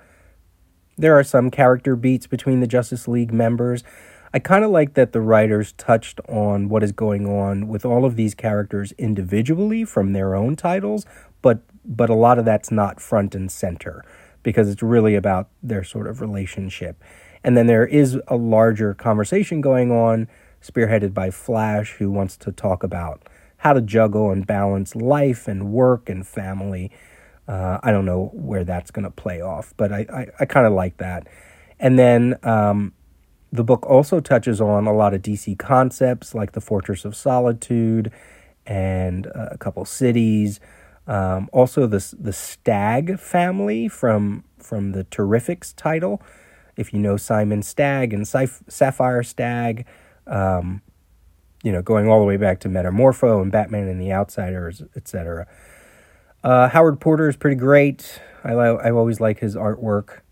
There 0.97 1.17
are 1.17 1.23
some 1.23 1.49
character 1.49 1.95
beats 1.95 2.27
between 2.27 2.59
the 2.59 2.67
Justice 2.67 3.07
League 3.07 3.31
members. 3.31 3.85
I 4.33 4.39
kind 4.39 4.63
of 4.65 4.71
like 4.71 4.95
that 4.95 5.13
the 5.13 5.21
writers 5.21 5.73
touched 5.73 6.19
on 6.27 6.67
what 6.69 6.83
is 6.83 6.91
going 6.91 7.27
on 7.27 7.67
with 7.67 7.85
all 7.85 8.03
of 8.05 8.15
these 8.15 8.33
characters 8.33 8.91
individually 8.93 9.85
from 9.85 10.13
their 10.13 10.35
own 10.35 10.55
titles, 10.55 11.05
but 11.41 11.61
but 11.85 12.09
a 12.09 12.15
lot 12.15 12.39
of 12.39 12.45
that's 12.45 12.71
not 12.71 13.01
front 13.01 13.35
and 13.35 13.51
center. 13.51 14.03
because 14.43 14.69
it's 14.69 14.83
really 14.83 15.15
about 15.15 15.49
their 15.63 15.83
sort 15.83 16.07
of 16.07 16.21
relationship. 16.21 17.01
And 17.43 17.57
then 17.57 17.67
there 17.67 17.85
is 17.85 18.19
a 18.27 18.35
larger 18.35 18.93
conversation 18.93 19.61
going 19.61 19.91
on, 19.91 20.27
spearheaded 20.61 21.13
by 21.13 21.31
Flash, 21.31 21.93
who 21.93 22.11
wants 22.11 22.37
to 22.37 22.51
talk 22.51 22.83
about 22.83 23.27
how 23.57 23.73
to 23.73 23.81
juggle 23.81 24.31
and 24.31 24.45
balance 24.45 24.95
life 24.95 25.47
and 25.47 25.71
work 25.71 26.09
and 26.09 26.27
family. 26.27 26.91
Uh, 27.47 27.79
I 27.81 27.91
don't 27.91 28.05
know 28.05 28.29
where 28.33 28.63
that's 28.63 28.91
going 28.91 29.03
to 29.03 29.11
play 29.11 29.41
off, 29.41 29.73
but 29.77 29.91
I, 29.91 30.05
I, 30.13 30.27
I 30.41 30.45
kind 30.45 30.67
of 30.67 30.73
like 30.73 30.97
that. 30.97 31.27
And 31.79 31.97
then 31.99 32.35
um, 32.43 32.93
the 33.53 33.63
book 33.63 33.85
also 33.85 34.19
touches 34.19 34.59
on 34.59 34.87
a 34.87 34.93
lot 34.93 35.13
of 35.13 35.21
DC 35.21 35.59
concepts 35.59 36.33
like 36.33 36.53
the 36.53 36.61
Fortress 36.61 37.05
of 37.05 37.15
Solitude 37.15 38.11
and 38.65 39.27
uh, 39.27 39.49
a 39.51 39.57
couple 39.59 39.85
cities. 39.85 40.59
Um, 41.05 41.49
also, 41.53 41.85
the 41.85 42.15
the 42.19 42.33
Stagg 42.33 43.19
family 43.19 43.87
from 43.87 44.43
from 44.57 44.93
the 44.93 45.03
Terrifics 45.03 45.71
title. 45.75 46.19
If 46.75 46.93
you 46.93 46.99
know 46.99 47.15
Simon 47.15 47.61
Stagg 47.61 48.11
and 48.11 48.27
Sapphire 48.27 49.21
Stagg, 49.21 49.85
um, 50.25 50.81
you 51.61 51.71
know, 51.71 51.83
going 51.83 52.07
all 52.07 52.19
the 52.19 52.25
way 52.25 52.37
back 52.37 52.59
to 52.61 52.69
Metamorpho 52.69 53.39
and 53.39 53.51
Batman 53.51 53.87
and 53.87 54.01
the 54.01 54.11
Outsiders, 54.11 54.81
etc. 54.95 55.45
Uh, 56.43 56.69
Howard 56.69 56.99
Porter 56.99 57.29
is 57.29 57.35
pretty 57.35 57.57
great. 57.57 58.19
I 58.43 58.53
I 58.53 58.91
always 58.91 59.19
like 59.19 59.39
his 59.39 59.55
artwork. 59.55 60.22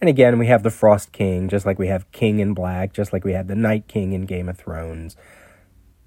And 0.00 0.08
again, 0.08 0.38
we 0.38 0.46
have 0.46 0.62
the 0.62 0.70
Frost 0.70 1.12
King, 1.12 1.48
just 1.48 1.66
like 1.66 1.78
we 1.78 1.88
have 1.88 2.10
King 2.10 2.40
in 2.40 2.54
Black, 2.54 2.94
just 2.94 3.12
like 3.12 3.22
we 3.22 3.32
had 3.32 3.48
the 3.48 3.54
Night 3.54 3.86
King 3.86 4.12
in 4.12 4.24
Game 4.24 4.48
of 4.48 4.56
Thrones. 4.56 5.14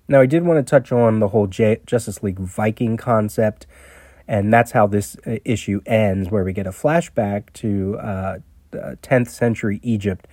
Now, 0.08 0.22
I 0.22 0.26
did 0.26 0.44
want 0.44 0.66
to 0.66 0.70
touch 0.70 0.92
on 0.92 1.20
the 1.20 1.30
whole 1.30 1.48
J- 1.48 1.82
Justice 1.86 2.24
League 2.24 2.40
Viking 2.40 2.98
concept, 2.98 3.68
and 4.28 4.52
that's 4.52 4.72
how 4.72 4.88
this 4.88 5.16
uh, 5.28 5.38
issue 5.46 5.82
ends, 5.86 6.32
where 6.32 6.44
we 6.44 6.54
get 6.54 6.66
a 6.66 6.72
flashback 6.72 7.54
to 7.54 7.98
uh, 8.00 8.40
10th 8.72 9.30
century 9.30 9.80
Egypt, 9.84 10.28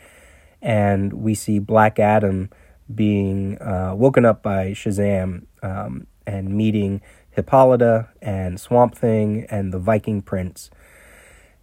and 0.63 1.13
we 1.13 1.35
see 1.35 1.59
Black 1.59 1.99
Adam 1.99 2.49
being 2.93 3.61
uh, 3.61 3.95
woken 3.95 4.25
up 4.25 4.43
by 4.43 4.71
Shazam 4.71 5.45
um, 5.63 6.07
and 6.27 6.57
meeting 6.57 7.03
Hippolyta 7.31 8.09
and 8.23 8.59
Swamp 8.59 8.95
Thing 8.95 9.47
and 9.51 9.73
the 9.73 9.79
Viking 9.79 10.23
Prince. 10.23 10.71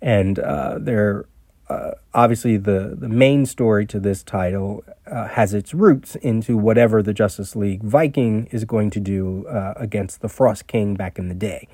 And 0.01 0.37
uh, 0.39 0.77
they're 0.79 1.25
uh, 1.69 1.91
obviously 2.13 2.57
the 2.57 2.95
the 2.97 3.09
main 3.09 3.45
story 3.45 3.85
to 3.85 3.99
this 3.99 4.23
title 4.23 4.83
uh, 5.05 5.27
has 5.27 5.53
its 5.53 5.73
roots 5.73 6.15
into 6.15 6.57
whatever 6.57 7.03
the 7.03 7.13
Justice 7.13 7.55
League 7.55 7.83
Viking 7.83 8.47
is 8.51 8.65
going 8.65 8.89
to 8.91 8.99
do 8.99 9.45
uh, 9.47 9.73
against 9.75 10.21
the 10.21 10.29
Frost 10.29 10.67
King 10.67 10.95
back 10.95 11.19
in 11.19 11.27
the 11.27 11.35
day. 11.35 11.67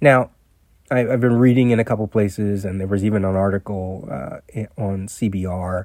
Now, 0.00 0.30
I, 0.90 1.00
have 1.00 1.20
been 1.20 1.36
reading 1.36 1.70
in 1.70 1.78
a 1.78 1.84
couple 1.84 2.06
places, 2.08 2.64
and 2.64 2.80
there 2.80 2.86
was 2.86 3.04
even 3.04 3.24
an 3.24 3.36
article 3.36 4.08
uh, 4.10 4.38
on 4.78 5.08
CBR 5.08 5.84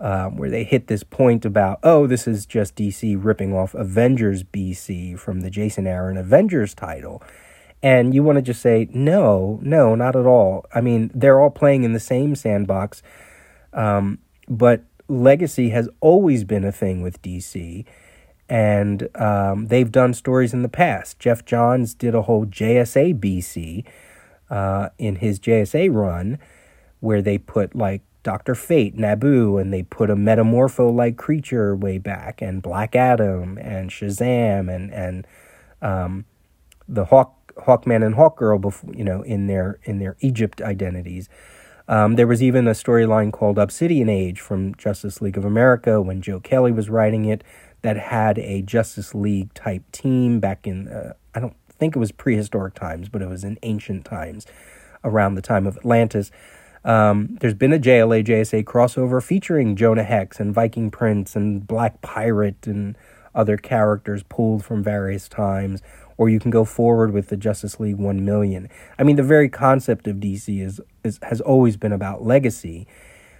um, 0.00 0.36
where 0.36 0.50
they 0.50 0.62
hit 0.62 0.86
this 0.86 1.02
point 1.02 1.44
about, 1.44 1.80
oh, 1.82 2.06
this 2.06 2.28
is 2.28 2.46
just 2.46 2.76
DC 2.76 3.16
ripping 3.18 3.52
off 3.52 3.74
Avengers 3.74 4.44
BC 4.44 5.18
from 5.18 5.40
the 5.40 5.50
Jason 5.50 5.86
Aaron 5.86 6.16
Avengers 6.16 6.74
title. 6.74 7.22
And 7.82 8.12
you 8.12 8.22
want 8.22 8.36
to 8.36 8.42
just 8.42 8.60
say, 8.60 8.88
no, 8.92 9.60
no, 9.62 9.94
not 9.94 10.16
at 10.16 10.26
all. 10.26 10.66
I 10.74 10.80
mean, 10.80 11.10
they're 11.14 11.40
all 11.40 11.50
playing 11.50 11.84
in 11.84 11.92
the 11.92 12.00
same 12.00 12.34
sandbox. 12.34 13.02
Um, 13.72 14.18
but 14.48 14.82
legacy 15.06 15.70
has 15.70 15.88
always 16.00 16.44
been 16.44 16.64
a 16.64 16.72
thing 16.72 17.02
with 17.02 17.22
DC. 17.22 17.84
And 18.48 19.08
um, 19.16 19.68
they've 19.68 19.92
done 19.92 20.14
stories 20.14 20.52
in 20.52 20.62
the 20.62 20.68
past. 20.68 21.18
Geoff 21.18 21.44
Johns 21.44 21.94
did 21.94 22.14
a 22.14 22.22
whole 22.22 22.46
JSA 22.46 23.18
BC 23.20 23.84
uh, 24.50 24.88
in 24.98 25.16
his 25.16 25.38
JSA 25.38 25.92
run 25.92 26.38
where 27.00 27.22
they 27.22 27.38
put 27.38 27.74
like 27.74 28.02
Dr. 28.22 28.54
Fate, 28.54 28.96
Nabu, 28.96 29.58
and 29.58 29.72
they 29.72 29.84
put 29.84 30.10
a 30.10 30.16
metamorpho 30.16 30.94
like 30.94 31.16
creature 31.16 31.76
way 31.76 31.98
back, 31.98 32.42
and 32.42 32.60
Black 32.60 32.96
Adam, 32.96 33.56
and 33.58 33.90
Shazam, 33.90 34.74
and, 34.74 34.92
and 34.92 35.26
um, 35.80 36.24
the 36.88 37.06
Hawk 37.06 37.37
Hawkman 37.66 38.04
and 38.04 38.14
Hawkgirl, 38.14 38.60
before, 38.60 38.94
you 38.94 39.04
know, 39.04 39.22
in 39.22 39.46
their 39.46 39.78
in 39.84 39.98
their 39.98 40.16
Egypt 40.20 40.62
identities. 40.62 41.28
Um, 41.88 42.16
there 42.16 42.26
was 42.26 42.42
even 42.42 42.68
a 42.68 42.72
storyline 42.72 43.32
called 43.32 43.58
Obsidian 43.58 44.10
Age 44.10 44.40
from 44.40 44.74
Justice 44.74 45.22
League 45.22 45.38
of 45.38 45.44
America 45.44 46.02
when 46.02 46.20
Joe 46.20 46.38
Kelly 46.38 46.70
was 46.70 46.90
writing 46.90 47.24
it 47.24 47.42
that 47.80 47.96
had 47.96 48.38
a 48.38 48.60
Justice 48.60 49.14
League 49.14 49.54
type 49.54 49.90
team 49.90 50.38
back 50.38 50.66
in 50.66 50.88
uh, 50.88 51.14
I 51.34 51.40
don't 51.40 51.56
think 51.70 51.96
it 51.96 51.98
was 51.98 52.12
prehistoric 52.12 52.74
times, 52.74 53.08
but 53.08 53.22
it 53.22 53.28
was 53.28 53.44
in 53.44 53.58
ancient 53.62 54.04
times 54.04 54.46
around 55.04 55.34
the 55.34 55.42
time 55.42 55.66
of 55.66 55.76
Atlantis. 55.78 56.30
Um, 56.84 57.36
there's 57.40 57.54
been 57.54 57.72
a 57.72 57.78
JLA 57.78 58.24
JSA 58.24 58.64
crossover 58.64 59.22
featuring 59.22 59.76
Jonah 59.76 60.04
Hex 60.04 60.40
and 60.40 60.54
Viking 60.54 60.90
Prince 60.90 61.36
and 61.36 61.66
Black 61.66 62.00
Pirate 62.02 62.66
and 62.66 62.96
other 63.34 63.56
characters 63.56 64.22
pulled 64.24 64.64
from 64.64 64.82
various 64.82 65.28
times 65.28 65.82
or 66.18 66.28
you 66.28 66.38
can 66.40 66.50
go 66.50 66.64
forward 66.64 67.12
with 67.12 67.28
the 67.28 67.36
Justice 67.36 67.80
League 67.80 67.96
1 67.96 68.24
million. 68.24 68.68
I 68.98 69.04
mean, 69.04 69.16
the 69.16 69.22
very 69.22 69.48
concept 69.48 70.06
of 70.06 70.16
DC 70.16 70.60
is, 70.60 70.80
is 71.04 71.18
has 71.22 71.40
always 71.40 71.76
been 71.76 71.92
about 71.92 72.24
legacy. 72.24 72.86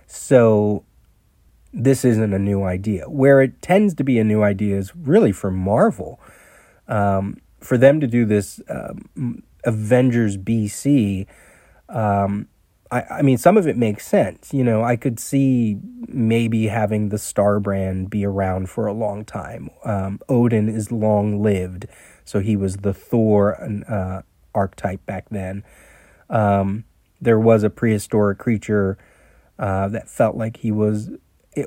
So 0.07 0.85
this 1.73 2.05
isn't 2.05 2.33
a 2.33 2.39
new 2.39 2.63
idea. 2.63 3.11
Where 3.11 3.43
it 3.43 3.61
tends 3.61 3.95
to 3.95 4.05
be 4.05 4.19
a 4.19 4.25
new 4.25 4.43
idea 4.43 4.79
is 4.79 4.95
really 4.97 5.33
for 5.33 5.51
Marvel. 5.51 6.21
Um, 6.87 7.39
for 7.61 7.77
them 7.77 8.01
to 8.01 8.07
do 8.07 8.25
this 8.25 8.61
um, 8.71 9.43
Avengers 9.65 10.39
BC, 10.39 11.27
um, 11.89 12.49
I, 12.91 13.03
I 13.03 13.23
mean, 13.23 13.37
some 13.37 13.57
of 13.57 13.67
it 13.67 13.77
makes 13.77 14.07
sense. 14.07 14.55
You 14.55 14.65
know, 14.65 14.83
I 14.83 14.97
could 14.97 15.21
see 15.21 15.79
maybe 16.07 16.69
having 16.69 17.11
the 17.11 17.19
Star 17.19 17.61
brand 17.61 18.09
be 18.09 18.25
around 18.25 18.71
for 18.71 18.87
a 18.87 18.93
long 18.93 19.25
time. 19.25 19.69
Um, 19.85 20.21
Odin 20.29 20.69
is 20.69 20.91
long 20.91 21.43
lived. 21.43 21.87
So 22.29 22.41
he 22.41 22.57
was 22.57 22.79
the 22.79 22.93
Thor 22.93 23.57
uh, 23.89 24.21
archetype 24.55 25.07
back 25.07 25.31
then. 25.31 25.65
Um, 26.29 26.85
there 27.23 27.41
was 27.41 27.63
a 27.63 27.71
prehistoric 27.71 28.37
creature 28.37 28.99
uh, 29.59 29.89
that 29.89 30.11
felt 30.11 30.37
like 30.37 30.59
he 30.59 30.71
was, 30.71 31.09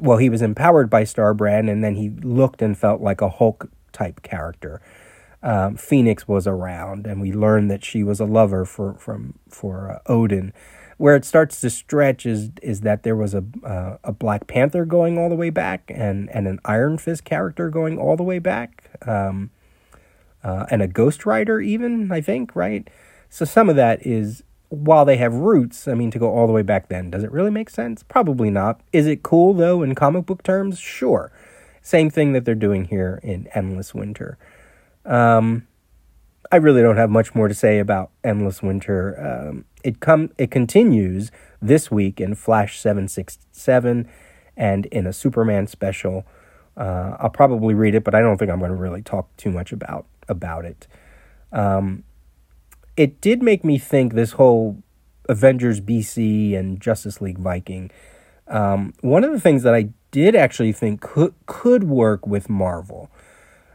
well, 0.02 0.20
he 0.20 0.30
was 0.30 0.44
empowered 0.44 0.88
by 0.88 1.02
Starbrand, 1.02 1.72
and 1.72 1.84
then 1.84 1.96
he 1.96 2.10
looked 2.10 2.62
and 2.62 2.78
felt 2.78 3.02
like 3.02 3.22
a 3.22 3.30
Hulk 3.30 3.72
type 3.92 4.22
character. 4.22 4.84
Um, 5.42 5.78
Phoenix 5.78 6.28
was 6.28 6.46
around, 6.46 7.08
and 7.08 7.20
we 7.20 7.34
learned 7.34 7.72
that 7.72 7.84
she 7.84 8.04
was 8.04 8.20
a 8.20 8.26
lover 8.26 8.64
for 8.64 8.94
from 8.94 9.40
for 9.50 9.90
uh, 9.90 10.00
Odin. 10.06 10.54
Where 10.98 11.16
it 11.16 11.26
starts 11.26 11.60
to 11.62 11.72
stretch 11.72 12.28
is 12.28 12.52
is 12.62 12.82
that 12.82 13.02
there 13.02 13.16
was 13.16 13.34
a 13.34 13.44
uh, 13.64 13.98
a 14.04 14.12
Black 14.12 14.46
Panther 14.46 14.86
going 14.86 15.18
all 15.18 15.30
the 15.30 15.36
way 15.36 15.50
back, 15.50 15.90
and 15.90 16.30
and 16.30 16.48
an 16.48 16.60
Iron 16.66 17.00
Fist 17.00 17.24
character 17.24 17.72
going 17.72 17.98
all 17.98 18.16
the 18.16 18.22
way 18.22 18.38
back. 18.38 18.92
Um, 19.08 19.50
uh, 20.44 20.66
and 20.70 20.82
a 20.82 20.88
Ghost 20.88 21.26
Rider, 21.26 21.60
even, 21.60 22.12
I 22.12 22.22
think, 22.22 22.56
right? 22.56 22.88
So 23.30 23.46
some 23.46 23.70
of 23.70 23.76
that 23.76 24.06
is, 24.06 24.44
while 24.70 25.06
they 25.06 25.18
have 25.18 25.34
roots, 25.34 25.88
I 25.88 25.94
mean, 25.94 26.12
to 26.12 26.20
go 26.20 26.30
all 26.30 26.48
the 26.48 26.54
way 26.54 26.62
back 26.62 26.90
then, 26.90 27.10
does 27.10 27.24
it 27.24 27.32
really 27.32 27.52
make 27.52 27.70
sense? 27.70 28.04
Probably 28.04 28.50
not. 28.50 28.82
Is 28.92 29.08
it 29.08 29.24
cool, 29.24 29.54
though, 29.54 29.84
in 29.84 29.96
comic 29.96 30.26
book 30.26 30.44
terms? 30.44 30.80
Sure. 30.80 31.32
Same 31.82 32.10
thing 32.10 32.34
that 32.34 32.46
they're 32.46 32.56
doing 32.56 32.86
here 32.86 33.20
in 33.24 33.48
Endless 33.54 33.94
Winter. 33.94 34.38
Um, 35.06 35.68
I 36.52 36.58
really 36.58 36.82
don't 36.82 36.98
have 36.98 37.10
much 37.10 37.34
more 37.34 37.48
to 37.48 37.54
say 37.54 37.80
about 37.80 38.12
Endless 38.24 38.62
Winter. 38.62 39.50
Um, 39.50 39.66
it 39.84 40.00
come 40.00 40.32
it 40.38 40.52
continues 40.52 41.32
this 41.62 41.90
week 41.90 42.20
in 42.20 42.36
Flash 42.36 42.80
767 42.80 44.08
and 44.58 44.86
in 44.88 45.08
a 45.08 45.14
Superman 45.14 45.68
special. 45.68 46.26
Uh, 46.76 47.16
I'll 47.20 47.30
probably 47.30 47.74
read 47.74 47.96
it, 47.96 48.04
but 48.04 48.16
I 48.16 48.22
don't 48.22 48.38
think 48.38 48.52
I'm 48.52 48.60
going 48.60 48.72
to 48.72 48.78
really 48.78 49.02
talk 49.02 49.36
too 49.38 49.52
much 49.52 49.72
about 49.72 50.06
about 50.32 50.66
it. 50.66 50.88
Um, 51.52 52.04
it 52.98 53.22
did 53.22 53.44
make 53.44 53.64
me 53.64 53.78
think 53.78 54.14
this 54.14 54.32
whole 54.34 54.82
Avengers 55.30 55.80
BC 55.80 56.58
and 56.58 56.80
Justice 56.82 57.22
League 57.22 57.38
Viking. 57.38 57.92
Um, 58.48 58.94
one 59.02 59.24
of 59.24 59.32
the 59.32 59.40
things 59.40 59.64
that 59.64 59.76
I 59.76 59.90
did 60.10 60.36
actually 60.36 60.72
think 60.72 61.02
could 61.02 61.34
could 61.46 61.84
work 61.84 62.26
with 62.26 62.50
Marvel, 62.50 63.10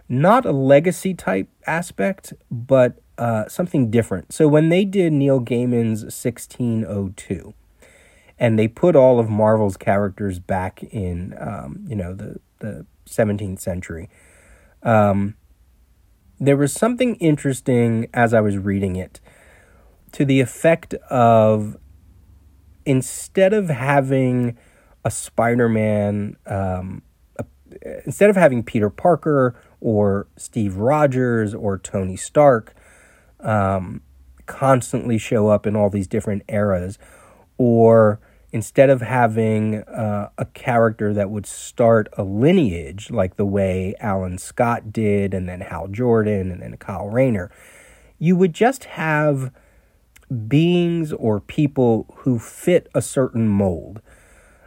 not 0.08 0.44
a 0.44 0.52
legacy 0.52 1.14
type 1.14 1.48
aspect, 1.66 2.34
but 2.50 2.98
uh, 3.16 3.48
something 3.48 3.90
different. 3.90 4.32
So 4.32 4.48
when 4.48 4.68
they 4.68 4.84
did 4.84 5.12
Neil 5.12 5.40
Gaiman's 5.40 6.02
1602, 6.02 7.54
and 8.38 8.58
they 8.58 8.68
put 8.68 8.94
all 8.94 9.18
of 9.18 9.30
Marvel's 9.30 9.76
characters 9.76 10.38
back 10.38 10.82
in, 10.82 11.34
um, 11.38 11.84
you 11.88 11.96
know, 11.96 12.12
the 12.12 12.40
the 12.58 12.86
17th 13.06 13.60
century. 13.60 14.08
Um, 14.82 15.36
there 16.38 16.56
was 16.56 16.72
something 16.72 17.14
interesting 17.16 18.08
as 18.12 18.34
I 18.34 18.40
was 18.40 18.58
reading 18.58 18.96
it 18.96 19.20
to 20.12 20.24
the 20.24 20.40
effect 20.40 20.94
of 21.10 21.76
instead 22.84 23.52
of 23.52 23.68
having 23.68 24.56
a 25.04 25.10
Spider 25.10 25.68
Man, 25.68 26.36
um, 26.46 27.02
instead 28.04 28.30
of 28.30 28.36
having 28.36 28.62
Peter 28.62 28.90
Parker 28.90 29.60
or 29.80 30.26
Steve 30.36 30.76
Rogers 30.76 31.54
or 31.54 31.78
Tony 31.78 32.16
Stark 32.16 32.74
um, 33.40 34.02
constantly 34.46 35.18
show 35.18 35.48
up 35.48 35.66
in 35.66 35.76
all 35.76 35.90
these 35.90 36.06
different 36.06 36.42
eras, 36.48 36.98
or 37.58 38.20
instead 38.56 38.88
of 38.88 39.02
having 39.02 39.82
uh, 39.82 40.30
a 40.38 40.46
character 40.46 41.12
that 41.12 41.28
would 41.28 41.44
start 41.44 42.08
a 42.16 42.22
lineage 42.22 43.10
like 43.10 43.36
the 43.36 43.44
way 43.44 43.94
Alan 44.00 44.38
Scott 44.38 44.94
did, 44.94 45.34
and 45.34 45.46
then 45.46 45.60
Hal 45.60 45.88
Jordan, 45.88 46.50
and 46.50 46.62
then 46.62 46.74
Kyle 46.78 47.10
Rayner, 47.10 47.50
you 48.18 48.34
would 48.34 48.54
just 48.54 48.84
have 48.84 49.52
beings 50.48 51.12
or 51.12 51.38
people 51.38 52.06
who 52.20 52.38
fit 52.38 52.88
a 52.94 53.02
certain 53.02 53.46
mold. 53.46 54.00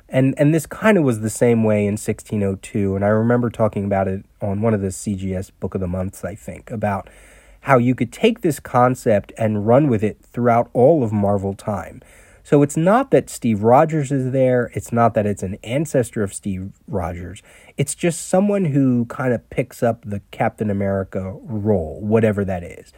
And 0.08 0.36
and 0.38 0.54
this 0.54 0.68
kind 0.68 0.96
of 0.96 1.04
was 1.04 1.22
the 1.22 1.30
same 1.32 1.64
way 1.64 1.88
in 1.88 1.94
1602 1.94 2.96
and 2.96 3.04
I 3.04 3.10
remember 3.10 3.50
talking 3.50 3.86
about 3.86 4.08
it 4.08 4.24
on 4.40 4.62
one 4.62 4.74
of 4.76 4.82
the 4.82 4.88
CGS 4.88 5.52
book 5.60 5.74
of 5.76 5.82
the 5.82 5.88
months 5.88 6.24
I 6.24 6.36
think 6.36 6.72
about 6.72 7.10
how 7.62 7.78
you 7.78 7.94
could 7.94 8.12
take 8.12 8.42
this 8.42 8.60
concept 8.60 9.32
and 9.38 9.68
run 9.68 9.88
with 9.88 10.04
it 10.04 10.18
throughout 10.22 10.70
all 10.74 11.04
of 11.04 11.12
Marvel 11.12 11.54
time. 11.54 12.02
So 12.50 12.64
it's 12.64 12.76
not 12.76 13.12
that 13.12 13.30
Steve 13.30 13.62
Rogers 13.62 14.12
is 14.12 14.32
there, 14.32 14.72
it's 14.74 14.92
not 14.92 15.14
that 15.14 15.28
it's 15.28 15.44
an 15.44 15.60
ancestor 15.64 16.24
of 16.24 16.34
Steve 16.34 16.72
Rogers. 16.88 17.44
It's 17.78 17.94
just 17.94 18.26
someone 18.26 18.66
who 18.66 19.06
kind 19.06 19.34
of 19.34 19.48
picks 19.52 19.84
up 19.84 20.04
the 20.04 20.22
Captain 20.32 20.72
America 20.72 21.38
role, 21.44 22.02
whatever 22.02 22.44
that 22.44 22.64
is. 22.64 22.92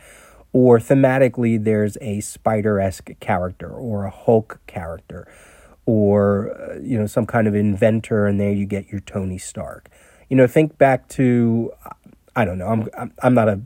Or 0.53 0.79
thematically 0.79 1.62
there's 1.62 1.98
a 2.00 2.22
Spider-esque 2.22 3.10
character 3.20 3.70
or 3.70 4.05
a 4.05 4.10
Hulk 4.10 4.62
character 4.67 5.27
or 5.86 6.53
uh, 6.58 6.79
you 6.81 6.98
know 6.98 7.05
some 7.05 7.25
kind 7.25 7.46
of 7.46 7.53
inventor 7.53 8.27
and 8.27 8.39
there 8.39 8.53
you 8.53 8.65
get 8.65 8.88
your 8.88 9.01
Tony 9.01 9.38
Stark. 9.38 9.89
You 10.29 10.38
know, 10.38 10.48
think 10.48 10.77
back 10.77 11.10
to 11.10 11.74
I 12.38 12.46
don't 12.46 12.58
know, 12.58 12.67
I'm 12.67 12.88
I'm, 12.98 13.13
I'm 13.22 13.34
not 13.34 13.50
a 13.50 13.60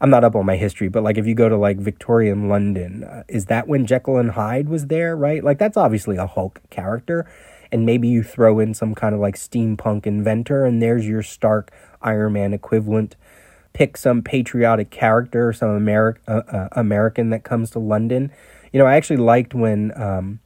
I'm 0.00 0.10
not 0.10 0.24
up 0.24 0.34
on 0.34 0.46
my 0.46 0.56
history, 0.56 0.88
but 0.88 1.02
like 1.02 1.18
if 1.18 1.26
you 1.26 1.34
go 1.34 1.48
to 1.48 1.56
like 1.56 1.78
Victorian 1.78 2.48
London, 2.48 3.04
uh, 3.04 3.22
is 3.28 3.46
that 3.46 3.66
when 3.66 3.86
Jekyll 3.86 4.18
and 4.18 4.32
Hyde 4.32 4.68
was 4.68 4.86
there, 4.86 5.16
right? 5.16 5.42
Like 5.42 5.58
that's 5.58 5.76
obviously 5.76 6.16
a 6.16 6.26
Hulk 6.26 6.60
character. 6.70 7.26
And 7.72 7.84
maybe 7.84 8.06
you 8.06 8.22
throw 8.22 8.58
in 8.60 8.74
some 8.74 8.94
kind 8.94 9.14
of 9.14 9.20
like 9.20 9.34
steampunk 9.34 10.06
inventor, 10.06 10.64
and 10.64 10.80
there's 10.80 11.06
your 11.06 11.22
Stark 11.22 11.72
Iron 12.00 12.34
Man 12.34 12.52
equivalent. 12.52 13.16
Pick 13.72 13.96
some 13.96 14.22
patriotic 14.22 14.90
character, 14.90 15.52
some 15.52 15.80
Ameri- 15.80 16.16
uh, 16.28 16.42
uh, 16.48 16.68
American 16.72 17.30
that 17.30 17.42
comes 17.42 17.70
to 17.70 17.78
London. 17.78 18.30
You 18.72 18.78
know, 18.78 18.86
I 18.86 18.94
actually 18.94 19.18
liked 19.18 19.52
when 19.52 19.92
um, 20.00 20.40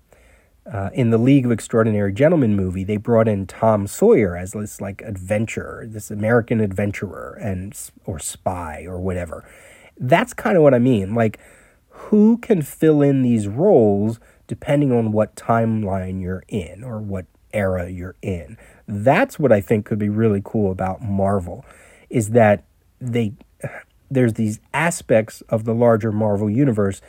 uh, 0.70 0.90
in 0.92 1.10
the 1.10 1.18
League 1.18 1.46
of 1.46 1.52
Extraordinary 1.52 2.12
Gentlemen 2.12 2.54
movie, 2.54 2.84
they 2.84 2.96
brought 2.96 3.28
in 3.28 3.46
Tom 3.46 3.86
Sawyer 3.86 4.36
as 4.36 4.52
this 4.52 4.80
like 4.80 5.02
adventurer, 5.02 5.86
this 5.88 6.10
American 6.10 6.60
adventurer 6.60 7.38
and 7.40 7.78
or 8.04 8.18
spy 8.18 8.84
or 8.86 9.00
whatever. 9.00 9.48
That's 9.98 10.32
kind 10.32 10.56
of 10.56 10.62
what 10.62 10.74
I 10.74 10.78
mean. 10.78 11.14
Like, 11.14 11.38
who 11.88 12.38
can 12.38 12.62
fill 12.62 13.02
in 13.02 13.22
these 13.22 13.48
roles 13.48 14.20
depending 14.46 14.92
on 14.92 15.12
what 15.12 15.36
timeline 15.36 16.20
you're 16.20 16.44
in 16.48 16.82
or 16.82 16.98
what 16.98 17.26
era 17.52 17.88
you're 17.88 18.16
in? 18.22 18.56
That's 18.86 19.38
what 19.38 19.52
I 19.52 19.60
think 19.60 19.86
could 19.86 19.98
be 19.98 20.08
really 20.08 20.42
cool 20.44 20.70
about 20.72 21.02
Marvel, 21.02 21.64
is 22.08 22.30
that 22.30 22.64
they 23.00 23.32
there's 24.10 24.34
these 24.34 24.60
aspects 24.74 25.40
of 25.48 25.64
the 25.64 25.74
larger 25.74 26.12
Marvel 26.12 26.50
universe 26.50 27.00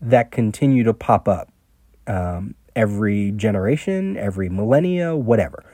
that 0.00 0.30
continue 0.30 0.82
to 0.82 0.92
pop 0.92 1.28
up. 1.28 1.52
Um, 2.06 2.56
every 2.74 3.32
generation, 3.32 4.16
every 4.16 4.48
millennia, 4.48 5.16
whatever. 5.16 5.64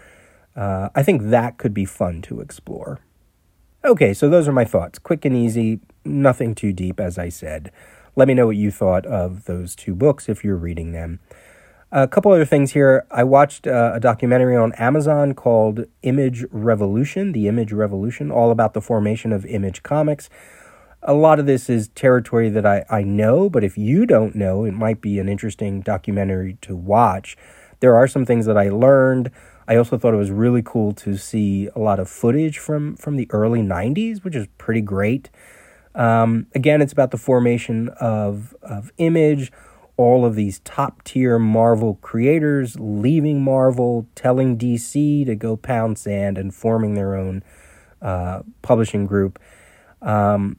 Uh, 0.57 0.89
I 0.95 1.03
think 1.03 1.23
that 1.31 1.59
could 1.59 1.75
be 1.75 1.85
fun 1.85 2.23
to 2.23 2.41
explore. 2.41 3.01
Okay, 3.85 4.13
so 4.13 4.29
those 4.29 4.49
are 4.49 4.53
my 4.53 4.65
thoughts. 4.65 4.99
Quick 4.99 5.25
and 5.25 5.37
easy, 5.37 5.81
nothing 6.05 6.55
too 6.55 6.73
deep, 6.73 6.99
as 6.99 7.17
I 7.17 7.29
said. 7.29 7.71
Let 8.17 8.27
me 8.27 8.35
know 8.35 8.47
what 8.47 8.57
you 8.57 8.71
thought 8.71 9.07
of 9.07 9.45
those 9.45 9.77
two 9.77 9.95
books 9.95 10.29
if 10.29 10.43
you're 10.43 10.57
reading 10.57 10.93
them. 10.93 11.21
A 11.93 12.09
couple 12.09 12.33
other 12.33 12.45
things 12.45 12.73
here. 12.73 13.07
I 13.11 13.25
watched 13.25 13.67
uh, 13.67 13.93
a 13.95 14.01
documentary 14.01 14.57
on 14.57 14.73
Amazon 14.73 15.33
called 15.33 15.87
Image 16.03 16.45
Revolution, 16.51 17.33
The 17.33 17.49
Image 17.49 17.73
Revolution, 17.73 18.31
all 18.31 18.51
about 18.51 18.75
the 18.75 18.83
formation 18.83 19.33
of 19.33 19.47
Image 19.47 19.83
Comics 19.83 20.29
a 21.03 21.15
lot 21.15 21.39
of 21.39 21.47
this 21.47 21.71
is 21.71 21.89
territory 21.89 22.49
that 22.51 22.67
I, 22.67 22.85
I 22.91 23.03
know, 23.03 23.49
but 23.49 23.63
if 23.63 23.79
you 23.79 24.07
don't 24.07 24.35
know, 24.35 24.65
it 24.65 24.73
might 24.73 25.01
be 25.01 25.19
an 25.19 25.29
interesting 25.29 25.81
documentary 25.81 26.59
to 26.63 26.75
watch. 26.75 27.37
There 27.81 27.95
are 27.95 28.09
some 28.09 28.27
things 28.27 28.47
that 28.47 28.59
I 28.59 28.69
learned. 28.69 29.31
I 29.69 29.77
also 29.77 29.97
thought 29.97 30.15
it 30.15 30.19
was 30.19 30.31
really 30.31 30.63
cool 30.65 30.93
to 30.95 31.17
see 31.17 31.69
a 31.77 31.79
lot 31.79 32.01
of 32.01 32.09
footage 32.09 32.59
from, 32.59 32.97
from 32.97 33.17
the 33.17 33.29
early 33.31 33.61
90s, 33.61 34.25
which 34.25 34.35
is 34.35 34.49
pretty 34.59 34.81
great. 34.81 35.31
Um, 35.95 36.47
again, 36.55 36.83
it's 36.83 36.93
about 36.93 37.11
the 37.11 37.17
formation 37.17 37.91
of, 38.01 38.55
of 38.63 38.91
Image, 38.99 39.53
all 39.97 40.25
of 40.25 40.37
these 40.37 40.61
top 40.61 41.03
tier 41.05 41.39
Marvel 41.39 41.97
creators 41.97 42.79
leaving 42.79 43.43
Marvel, 43.43 44.07
telling 44.15 44.57
DC 44.57 45.27
to 45.27 45.35
go 45.35 45.57
pound 45.57 45.99
sand, 45.99 46.39
and 46.39 46.55
forming 46.55 46.95
their 46.95 47.15
own 47.15 47.43
uh, 48.01 48.43
publishing 48.63 49.07
group. 49.07 49.39
Um, 50.01 50.57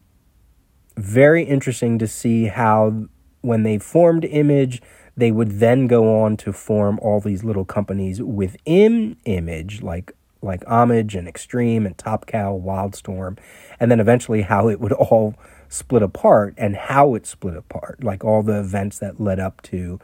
very 1.00 1.44
interesting 1.44 1.98
to 2.00 2.08
see 2.08 2.46
how 2.46 3.08
when 3.42 3.64
they 3.64 3.78
formed 3.78 4.26
Image, 4.26 4.82
they 5.16 5.32
would 5.32 5.60
then 5.60 5.88
go 5.88 6.22
on 6.22 6.38
to 6.38 6.54
form 6.54 7.00
all 7.02 7.20
these 7.20 7.44
little 7.44 7.66
companies 7.66 8.22
within 8.22 9.18
Image, 9.26 9.82
like 9.82 10.14
like 10.42 10.66
Homage 10.68 11.16
and 11.16 11.28
Extreme 11.28 11.86
and 11.86 11.98
Top 11.98 12.26
Cow, 12.26 12.58
Wildstorm, 12.58 13.38
and 13.78 13.92
then 13.92 14.00
eventually 14.00 14.44
how 14.44 14.70
it 14.70 14.80
would 14.80 14.94
all 14.94 15.36
split 15.68 16.02
apart 16.02 16.54
and 16.58 16.76
how 16.76 17.14
it 17.16 17.26
split 17.26 17.58
apart, 17.58 18.04
like 18.04 18.24
all 18.24 18.42
the 18.42 18.60
events 18.60 19.00
that 19.00 19.20
led 19.20 19.40
up 19.40 19.62
to 19.64 20.00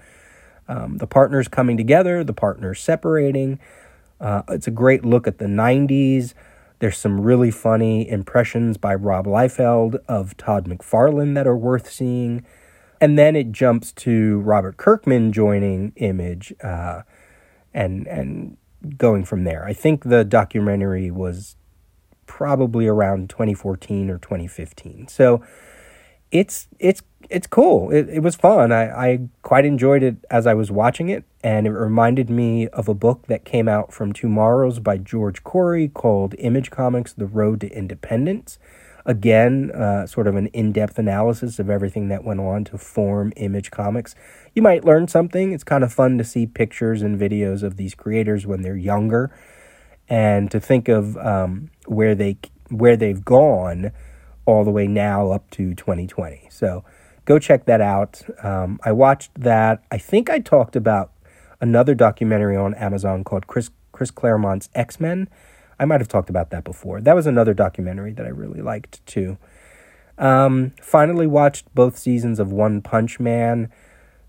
um, 0.68 0.98
the 0.98 1.08
partners 1.08 1.48
coming 1.48 1.78
together, 1.78 2.24
the 2.24 2.34
partners 2.34 2.82
separating. 2.82 3.60
Uh, 4.20 4.42
it's 4.50 4.68
a 4.68 4.72
great 4.72 5.06
look 5.06 5.28
at 5.28 5.38
the 5.38 5.46
90s. 5.46 6.34
There's 6.86 7.00
some 7.00 7.20
really 7.20 7.50
funny 7.50 8.08
impressions 8.08 8.78
by 8.78 8.94
Rob 8.94 9.26
Liefeld 9.26 9.96
of 10.08 10.38
Todd 10.38 10.70
McFarlane 10.70 11.34
that 11.34 11.48
are 11.48 11.58
worth 11.58 11.92
seeing. 11.92 12.46
And 13.02 13.18
then 13.18 13.36
it 13.36 13.52
jumps 13.52 13.92
to 13.94 14.38
Robert 14.42 14.78
Kirkman 14.78 15.32
joining 15.32 15.94
Image 15.96 16.54
uh, 16.62 17.02
and 17.74 18.06
and 18.06 18.58
going 19.00 19.26
from 19.26 19.46
there. 19.46 19.66
I 19.66 19.74
think 19.74 20.04
the 20.04 20.24
documentary 20.24 21.10
was 21.10 21.56
probably 22.28 22.86
around 22.86 23.32
2014 23.32 24.12
or 24.12 24.20
2015. 24.20 25.08
So 25.08 25.44
it's 26.32 26.68
it's 26.80 27.02
it's 27.30 27.48
cool. 27.48 27.92
It, 27.92 28.10
it 28.10 28.20
was 28.20 28.36
fun. 28.36 28.72
I, 28.72 28.90
I 28.90 29.20
quite 29.42 29.66
enjoyed 29.66 30.04
it 30.04 30.18
as 30.30 30.46
I 30.46 30.54
was 30.54 30.72
watching 30.72 31.10
it, 31.10 31.24
and 31.44 31.66
it 31.66 31.72
reminded 31.72 32.30
me 32.30 32.68
of 32.68 32.88
a 32.88 32.94
book 32.94 33.28
that 33.28 33.46
came 33.46 33.68
out 33.68 33.94
from 33.94 34.14
TwoMorrows 34.14 34.84
by 34.84 34.98
George 34.98 35.44
Khoury 35.44 35.92
called 35.92 36.36
Image 36.38 36.70
Comics 36.72 37.14
The 37.14 37.26
Road 37.26 37.62
to 37.62 37.70
Independence. 37.70 38.60
Again, 39.08 39.72
uh, 39.72 40.08
sort 40.08 40.28
of 40.28 40.36
an 40.36 40.48
in 40.48 40.72
depth 40.72 40.98
analysis 40.98 41.60
of 41.60 41.70
everything 41.70 42.08
that 42.08 42.24
went 42.24 42.40
on 42.40 42.64
to 42.66 42.78
form 42.78 43.34
Image 43.36 43.70
Comics. 43.70 44.16
You 44.56 44.62
might 44.62 44.84
learn 44.84 45.08
something. 45.08 45.52
It's 45.52 45.64
kind 45.64 45.84
of 45.84 45.94
fun 45.94 46.18
to 46.18 46.24
see 46.24 46.48
pictures 46.48 47.04
and 47.04 47.20
videos 47.20 47.62
of 47.62 47.78
these 47.78 47.94
creators 47.94 48.48
when 48.48 48.62
they're 48.62 48.76
younger 48.76 49.36
and 50.10 50.50
to 50.52 50.60
think 50.60 50.88
of 50.88 51.18
um, 51.18 51.70
where, 51.86 52.16
they, 52.16 52.38
where 52.70 52.96
they've 52.96 53.24
gone 53.24 53.92
all 54.46 54.64
the 54.64 54.72
way 54.72 54.88
now 54.88 55.32
up 55.32 55.50
to 55.52 55.74
2020. 55.74 56.48
So, 56.50 56.84
go 57.26 57.40
check 57.40 57.66
that 57.66 57.82
out. 57.82 58.22
Um, 58.44 58.80
I 58.84 58.92
watched 58.92 59.32
that. 59.36 59.84
I 59.92 59.98
think 59.98 60.30
I 60.30 60.40
talked 60.40 60.76
about 60.76 61.12
another 61.60 61.96
documentary 61.96 62.56
on 62.56 62.74
Amazon 62.76 63.24
called 63.24 63.48
Chris 63.48 63.72
Chris 63.92 64.12
Claremont's 64.12 64.70
X 64.76 65.00
Men. 65.00 65.28
I 65.80 65.86
might 65.86 66.00
have 66.00 66.08
talked 66.08 66.30
about 66.30 66.52
that 66.52 66.64
before. 66.64 67.02
That 67.02 67.16
was 67.16 67.28
another 67.28 67.54
documentary 67.54 68.14
that 68.14 68.26
I 68.26 68.30
really 68.30 68.62
liked 68.62 69.06
too. 69.06 69.38
Um, 70.18 70.72
finally, 70.82 71.28
watched 71.28 71.74
both 71.76 71.98
seasons 71.98 72.40
of 72.40 72.52
One 72.52 72.82
Punch 72.82 73.20
Man. 73.20 73.72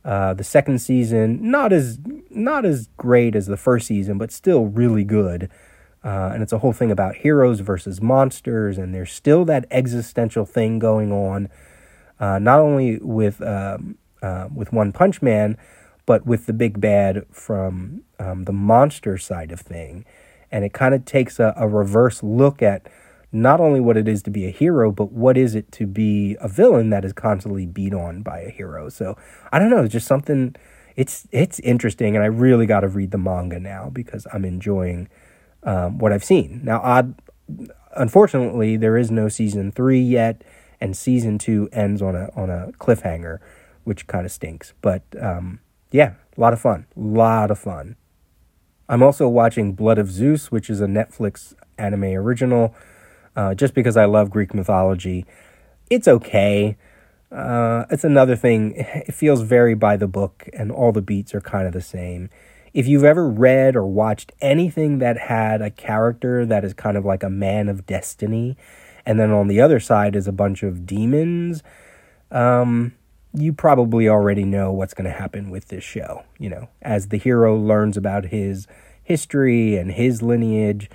Uh, 0.05 0.35
the 0.35 0.45
second 0.45 0.79
season 0.79 1.51
not 1.51 1.73
as 1.73 1.99
not 2.31 2.65
as 2.65 2.89
great 2.97 3.35
as 3.35 3.47
the 3.47 3.57
first 3.57 3.89
season, 3.89 4.19
but 4.19 4.31
still 4.31 4.67
really 4.67 5.05
good. 5.05 5.51
Uh, 6.07 6.31
and 6.33 6.41
it's 6.41 6.53
a 6.53 6.59
whole 6.59 6.73
thing 6.73 6.93
about 6.93 7.17
heroes 7.17 7.59
versus 7.59 8.01
monsters, 8.01 8.79
and 8.79 8.95
there's 8.95 9.13
still 9.13 9.45
that 9.45 9.67
existential 9.73 10.47
thing 10.47 10.79
going 10.79 11.11
on 11.11 11.49
uh, 12.21 12.39
not 12.39 12.61
only 12.61 12.99
with 12.99 13.43
um, 13.43 13.99
uh, 14.23 14.49
with 14.55 14.73
One 14.73 14.93
Punch 14.93 15.21
Man, 15.21 15.57
but 16.07 16.25
with 16.25 16.47
the 16.47 16.53
big 16.53 16.81
bad 16.81 17.27
from 17.31 18.03
um, 18.19 18.45
the 18.45 18.53
monster 18.53 19.19
side 19.19 19.51
of 19.51 19.61
thing, 19.61 20.05
and 20.51 20.65
it 20.65 20.73
kind 20.73 20.95
of 20.95 21.05
takes 21.05 21.39
a, 21.41 21.53
a 21.57 21.69
reverse 21.69 22.23
look 22.23 22.63
at 22.63 22.89
not 23.33 23.61
only 23.61 23.81
what 23.81 23.97
it 23.97 24.07
is 24.09 24.23
to 24.23 24.31
be 24.31 24.47
a 24.47 24.51
hero, 24.51 24.93
but 24.93 25.13
what 25.13 25.37
is 25.37 25.55
it 25.55 25.71
to 25.73 25.87
be 25.87 26.37
a 26.41 26.49
villain 26.49 26.91
that 26.91 27.05
is 27.05 27.13
constantly 27.13 27.67
beat 27.67 27.93
on 27.93 28.23
by 28.23 28.39
a 28.41 28.51
hero. 28.51 28.89
So 28.89 29.19
I 29.53 29.59
don't 29.59 29.71
know, 29.71 29.83
it's 29.83 29.93
just 29.93 30.07
something. 30.07 30.55
It's 30.95 31.29
it's 31.33 31.61
interesting, 31.61 32.15
and 32.17 32.23
I 32.23 32.29
really 32.29 32.65
got 32.65 32.81
to 32.81 32.89
read 32.89 33.11
the 33.11 33.19
manga 33.19 33.61
now 33.61 33.91
because 33.93 34.27
I'm 34.33 34.45
enjoying 34.47 35.09
um, 35.67 35.99
what 35.99 36.13
I've 36.13 36.25
seen. 36.25 36.63
Now, 36.65 36.81
odd, 36.83 37.15
unfortunately, 37.95 38.79
there 38.79 38.97
is 38.97 39.11
no 39.11 39.29
season 39.29 39.71
three 39.71 40.01
yet 40.01 40.43
and 40.81 40.97
season 40.97 41.39
two 41.39 41.69
ends 41.73 42.01
on 42.01 42.15
a 42.15 42.31
on 42.35 42.49
a 42.49 42.73
cliffhanger, 42.79 43.41
which 43.85 44.07
kind 44.07 44.25
of 44.25 44.33
stinks. 44.33 44.73
But 44.81 45.03
um, 45.21 45.61
yeah, 45.91 46.15
a 46.37 46.41
lot 46.41 46.53
of 46.53 46.61
fun. 46.61 46.87
A 46.97 47.01
lot 47.01 47.51
of 47.51 47.59
fun. 47.59 47.97
I'm 48.89 49.03
also 49.03 49.29
watching 49.29 49.73
Blood 49.73 49.99
of 49.99 50.11
Zeus, 50.11 50.53
which 50.53 50.71
is 50.71 50.81
a 50.81 50.87
Netflix 50.87 51.55
anime 51.77 52.05
original, 52.05 52.75
uh, 53.35 53.55
just 53.55 53.75
because 53.75 53.97
I 53.97 54.05
love 54.05 54.31
Greek 54.31 54.55
mythology. 54.55 55.27
It's 55.91 56.07
okay. 56.07 56.77
Uh, 57.33 57.85
it's 57.91 58.05
another 58.05 58.37
thing. 58.37 58.75
It 58.77 59.15
feels 59.15 59.43
very 59.43 59.75
by 59.75 59.97
the 59.97 60.07
book, 60.07 60.49
and 60.53 60.71
all 60.71 60.93
the 60.93 61.03
beats 61.03 61.35
are 61.35 61.41
kind 61.41 61.67
of 61.67 61.73
the 61.73 61.83
same. 61.83 62.31
If 62.77 62.87
you've 62.87 63.05
ever 63.05 63.27
read 63.27 63.75
or 63.75 63.87
watched 63.87 64.33
anything 64.43 64.99
that 64.99 65.17
had 65.17 65.63
a 65.63 65.71
character 65.71 66.45
that 66.45 66.63
is 66.63 66.75
kind 66.75 66.99
of 66.99 67.07
like 67.07 67.23
a 67.23 67.31
man 67.31 67.71
of 67.71 67.87
destiny, 67.87 68.55
and 69.07 69.19
then 69.19 69.31
on 69.31 69.49
the 69.49 69.63
other 69.63 69.81
side 69.81 70.15
is 70.15 70.29
a 70.29 70.33
bunch 70.33 70.63
of 70.63 70.85
demons, 70.85 71.63
um, 72.31 72.93
you 73.33 73.55
probably 73.55 74.11
already 74.11 74.45
know 74.45 74.73
what's 74.73 74.93
going 74.93 75.11
to 75.11 75.19
happen 75.19 75.49
with 75.49 75.69
this 75.69 75.85
show. 75.85 76.25
You 76.39 76.51
know, 76.51 76.69
as 76.83 77.09
the 77.09 77.17
hero 77.17 77.57
learns 77.57 77.97
about 77.97 78.27
his 78.27 78.67
history 79.03 79.79
and 79.79 79.93
his 79.93 80.21
lineage, 80.21 80.91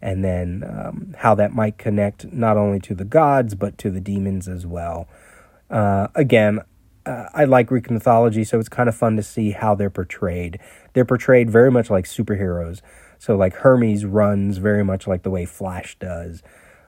and 0.00 0.24
then 0.24 0.64
um, 0.66 1.14
how 1.18 1.34
that 1.34 1.52
might 1.52 1.76
connect 1.76 2.32
not 2.32 2.56
only 2.56 2.80
to 2.80 2.94
the 2.94 3.04
gods 3.04 3.54
but 3.54 3.76
to 3.76 3.90
the 3.90 4.00
demons 4.00 4.48
as 4.48 4.64
well. 4.64 5.06
Uh, 5.68 6.06
again, 6.14 6.60
uh, 7.06 7.28
I 7.32 7.44
like 7.44 7.68
Greek 7.68 7.90
mythology, 7.90 8.44
so 8.44 8.58
it's 8.58 8.68
kind 8.68 8.88
of 8.88 8.96
fun 8.96 9.16
to 9.16 9.22
see 9.22 9.52
how 9.52 9.74
they're 9.74 9.90
portrayed. 9.90 10.58
They're 10.92 11.04
portrayed 11.04 11.50
very 11.50 11.70
much 11.70 11.88
like 11.88 12.04
superheroes. 12.04 12.82
So, 13.18 13.36
like 13.36 13.54
Hermes 13.54 14.04
runs 14.04 14.58
very 14.58 14.84
much 14.84 15.06
like 15.06 15.22
the 15.22 15.30
way 15.30 15.46
Flash 15.46 15.96
does. 15.98 16.42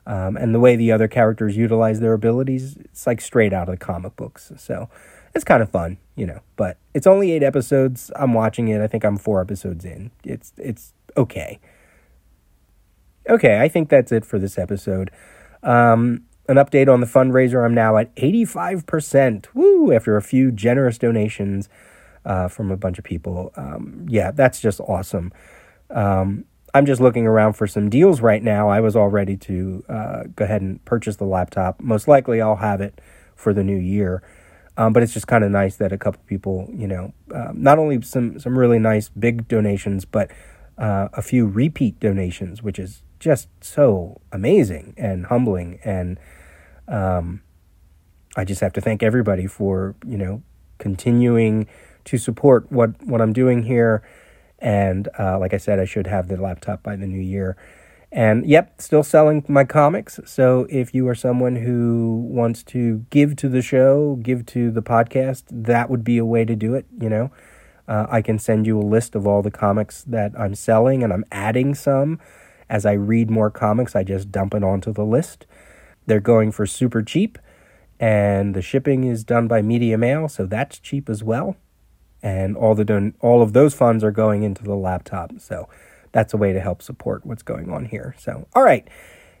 Um, 0.05 0.37
and 0.37 0.53
the 0.53 0.59
way 0.59 0.75
the 0.75 0.91
other 0.91 1.07
characters 1.07 1.55
utilize 1.55 1.99
their 1.99 2.13
abilities, 2.13 2.77
it's 2.77 3.05
like 3.07 3.21
straight 3.21 3.53
out 3.53 3.69
of 3.69 3.79
the 3.79 3.85
comic 3.85 4.15
books. 4.15 4.51
So, 4.57 4.89
it's 5.33 5.45
kind 5.45 5.63
of 5.63 5.69
fun, 5.69 5.97
you 6.15 6.25
know. 6.25 6.41
But 6.57 6.77
it's 6.93 7.07
only 7.07 7.31
eight 7.31 7.43
episodes. 7.43 8.11
I'm 8.15 8.33
watching 8.33 8.67
it. 8.67 8.81
I 8.81 8.87
think 8.87 9.05
I'm 9.05 9.17
four 9.17 9.41
episodes 9.41 9.85
in. 9.85 10.11
It's 10.23 10.51
it's 10.57 10.93
okay. 11.15 11.59
Okay, 13.29 13.61
I 13.61 13.67
think 13.69 13.89
that's 13.89 14.11
it 14.11 14.25
for 14.25 14.39
this 14.39 14.57
episode. 14.57 15.11
Um, 15.63 16.25
an 16.49 16.57
update 16.57 16.91
on 16.91 16.99
the 16.99 17.07
fundraiser. 17.07 17.63
I'm 17.63 17.75
now 17.75 17.95
at 17.97 18.13
85%. 18.15 19.45
Woo! 19.53 19.93
After 19.93 20.17
a 20.17 20.21
few 20.21 20.51
generous 20.51 20.97
donations 20.97 21.69
uh, 22.25 22.47
from 22.47 22.71
a 22.71 22.77
bunch 22.77 22.97
of 22.97 23.05
people. 23.05 23.53
Um, 23.55 24.05
yeah, 24.09 24.31
that's 24.31 24.59
just 24.59 24.79
awesome. 24.81 25.31
Um, 25.91 26.45
I'm 26.73 26.85
just 26.85 27.01
looking 27.01 27.25
around 27.25 27.53
for 27.53 27.67
some 27.67 27.89
deals 27.89 28.21
right 28.21 28.43
now. 28.43 28.67
I 28.69 28.79
was 28.79 28.95
all 28.95 29.09
ready 29.09 29.37
to 29.37 29.83
uh, 29.87 30.23
go 30.35 30.45
ahead 30.45 30.61
and 30.61 30.83
purchase 30.85 31.15
the 31.15 31.25
laptop. 31.25 31.79
Most 31.79 32.07
likely, 32.07 32.41
I'll 32.41 32.57
have 32.57 32.81
it 32.81 32.99
for 33.35 33.53
the 33.53 33.63
new 33.63 33.77
year. 33.77 34.21
Um, 34.75 34.93
but 34.93 35.03
it's 35.03 35.13
just 35.13 35.27
kind 35.27 35.43
of 35.43 35.51
nice 35.51 35.75
that 35.77 35.91
a 35.91 35.97
couple 35.97 36.21
people, 36.25 36.69
you 36.73 36.87
know, 36.87 37.13
uh, 37.33 37.51
not 37.53 37.79
only 37.79 38.01
some 38.01 38.39
some 38.39 38.57
really 38.57 38.79
nice 38.79 39.09
big 39.09 39.47
donations, 39.47 40.05
but 40.05 40.31
uh, 40.77 41.09
a 41.13 41.21
few 41.21 41.45
repeat 41.45 41.99
donations, 41.99 42.63
which 42.63 42.79
is 42.79 43.03
just 43.19 43.49
so 43.61 44.21
amazing 44.31 44.93
and 44.97 45.25
humbling 45.25 45.79
and 45.83 46.17
um, 46.89 47.41
I 48.35 48.43
just 48.43 48.61
have 48.61 48.73
to 48.73 48.81
thank 48.81 49.03
everybody 49.03 49.47
for 49.47 49.95
you 50.05 50.17
know 50.17 50.43
continuing 50.77 51.67
to 52.05 52.17
support 52.17 52.71
what 52.71 53.01
what 53.03 53.21
I'm 53.21 53.33
doing 53.33 53.63
here. 53.63 54.03
And 54.59 55.07
uh, 55.17 55.39
like 55.39 55.53
I 55.53 55.57
said, 55.57 55.79
I 55.79 55.85
should 55.85 56.07
have 56.07 56.27
the 56.27 56.35
laptop 56.35 56.83
by 56.83 56.95
the 56.95 57.07
new 57.07 57.21
year. 57.21 57.55
And 58.11 58.45
yep, 58.45 58.81
still 58.81 59.03
selling 59.03 59.45
my 59.47 59.63
comics. 59.65 60.19
So 60.25 60.65
if 60.69 60.95
you 60.95 61.07
are 61.07 61.15
someone 61.15 61.57
who 61.57 62.25
wants 62.27 62.63
to 62.63 63.05
give 63.11 63.35
to 63.37 63.47
the 63.47 63.61
show, 63.61 64.17
give 64.21 64.45
to 64.47 64.71
the 64.71 64.81
podcast, 64.81 65.43
that 65.51 65.89
would 65.89 66.03
be 66.03 66.17
a 66.17 66.25
way 66.25 66.43
to 66.43 66.55
do 66.55 66.73
it. 66.73 66.87
You 66.99 67.09
know, 67.09 67.31
uh, 67.87 68.07
I 68.09 68.21
can 68.21 68.39
send 68.39 68.65
you 68.65 68.79
a 68.79 68.81
list 68.81 69.15
of 69.15 69.27
all 69.27 69.41
the 69.43 69.51
comics 69.51 70.03
that 70.03 70.31
I'm 70.37 70.55
selling, 70.55 71.03
and 71.03 71.13
I'm 71.13 71.25
adding 71.31 71.75
some 71.75 72.19
as 72.67 72.85
I 72.85 72.93
read 72.93 73.29
more 73.29 73.51
comics. 73.51 73.95
I 73.95 74.03
just 74.03 74.31
dump 74.31 74.55
it 74.55 74.63
onto 74.63 74.91
the 74.91 75.05
list. 75.05 75.45
They're 76.09 76.19
going 76.19 76.51
for 76.51 76.65
super 76.65 77.03
cheap, 77.03 77.37
and 77.99 78.55
the 78.55 78.63
shipping 78.63 79.03
is 79.03 79.23
done 79.23 79.47
by 79.47 79.61
Media 79.61 79.95
Mail, 79.95 80.27
so 80.27 80.47
that's 80.47 80.79
cheap 80.79 81.07
as 81.07 81.23
well. 81.23 81.55
And 82.23 82.57
all 82.57 82.73
the 82.73 82.83
don- 82.83 83.13
all 83.19 83.43
of 83.43 83.53
those 83.53 83.75
funds 83.75 84.03
are 84.03 84.09
going 84.09 84.41
into 84.41 84.63
the 84.63 84.73
laptop, 84.73 85.33
so 85.37 85.69
that's 86.11 86.33
a 86.33 86.37
way 86.37 86.51
to 86.51 86.59
help 86.59 86.81
support 86.81 87.27
what's 87.27 87.43
going 87.43 87.71
on 87.71 87.85
here. 87.85 88.15
So, 88.17 88.47
all 88.55 88.63
right, 88.63 88.87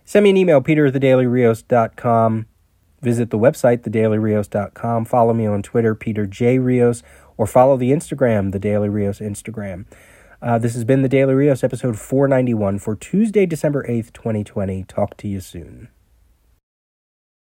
send 0.05 0.25
me 0.25 0.29
an 0.29 0.37
email, 0.37 0.61
peter 0.61 0.85
at 0.85 0.93
thedailyrios.com. 0.93 2.45
Visit 3.01 3.31
the 3.31 3.39
website, 3.39 3.79
thedailyrios.com. 3.79 5.05
Follow 5.05 5.33
me 5.33 5.47
on 5.47 5.63
Twitter, 5.63 5.95
Peter 5.95 6.27
J. 6.27 6.59
Rios, 6.59 7.01
or 7.35 7.47
follow 7.47 7.77
the 7.77 7.89
Instagram, 7.89 8.51
the 8.51 8.59
Daily 8.59 8.89
Rios 8.89 9.17
Instagram. 9.17 9.85
Uh, 10.39 10.59
this 10.59 10.75
has 10.75 10.83
been 10.83 11.01
the 11.01 11.09
Daily 11.09 11.33
Rios, 11.33 11.63
episode 11.63 11.97
491 11.97 12.77
for 12.77 12.95
Tuesday, 12.95 13.47
December 13.47 13.83
8th, 13.89 14.13
2020. 14.13 14.83
Talk 14.83 15.17
to 15.17 15.27
you 15.27 15.39
soon. 15.39 15.89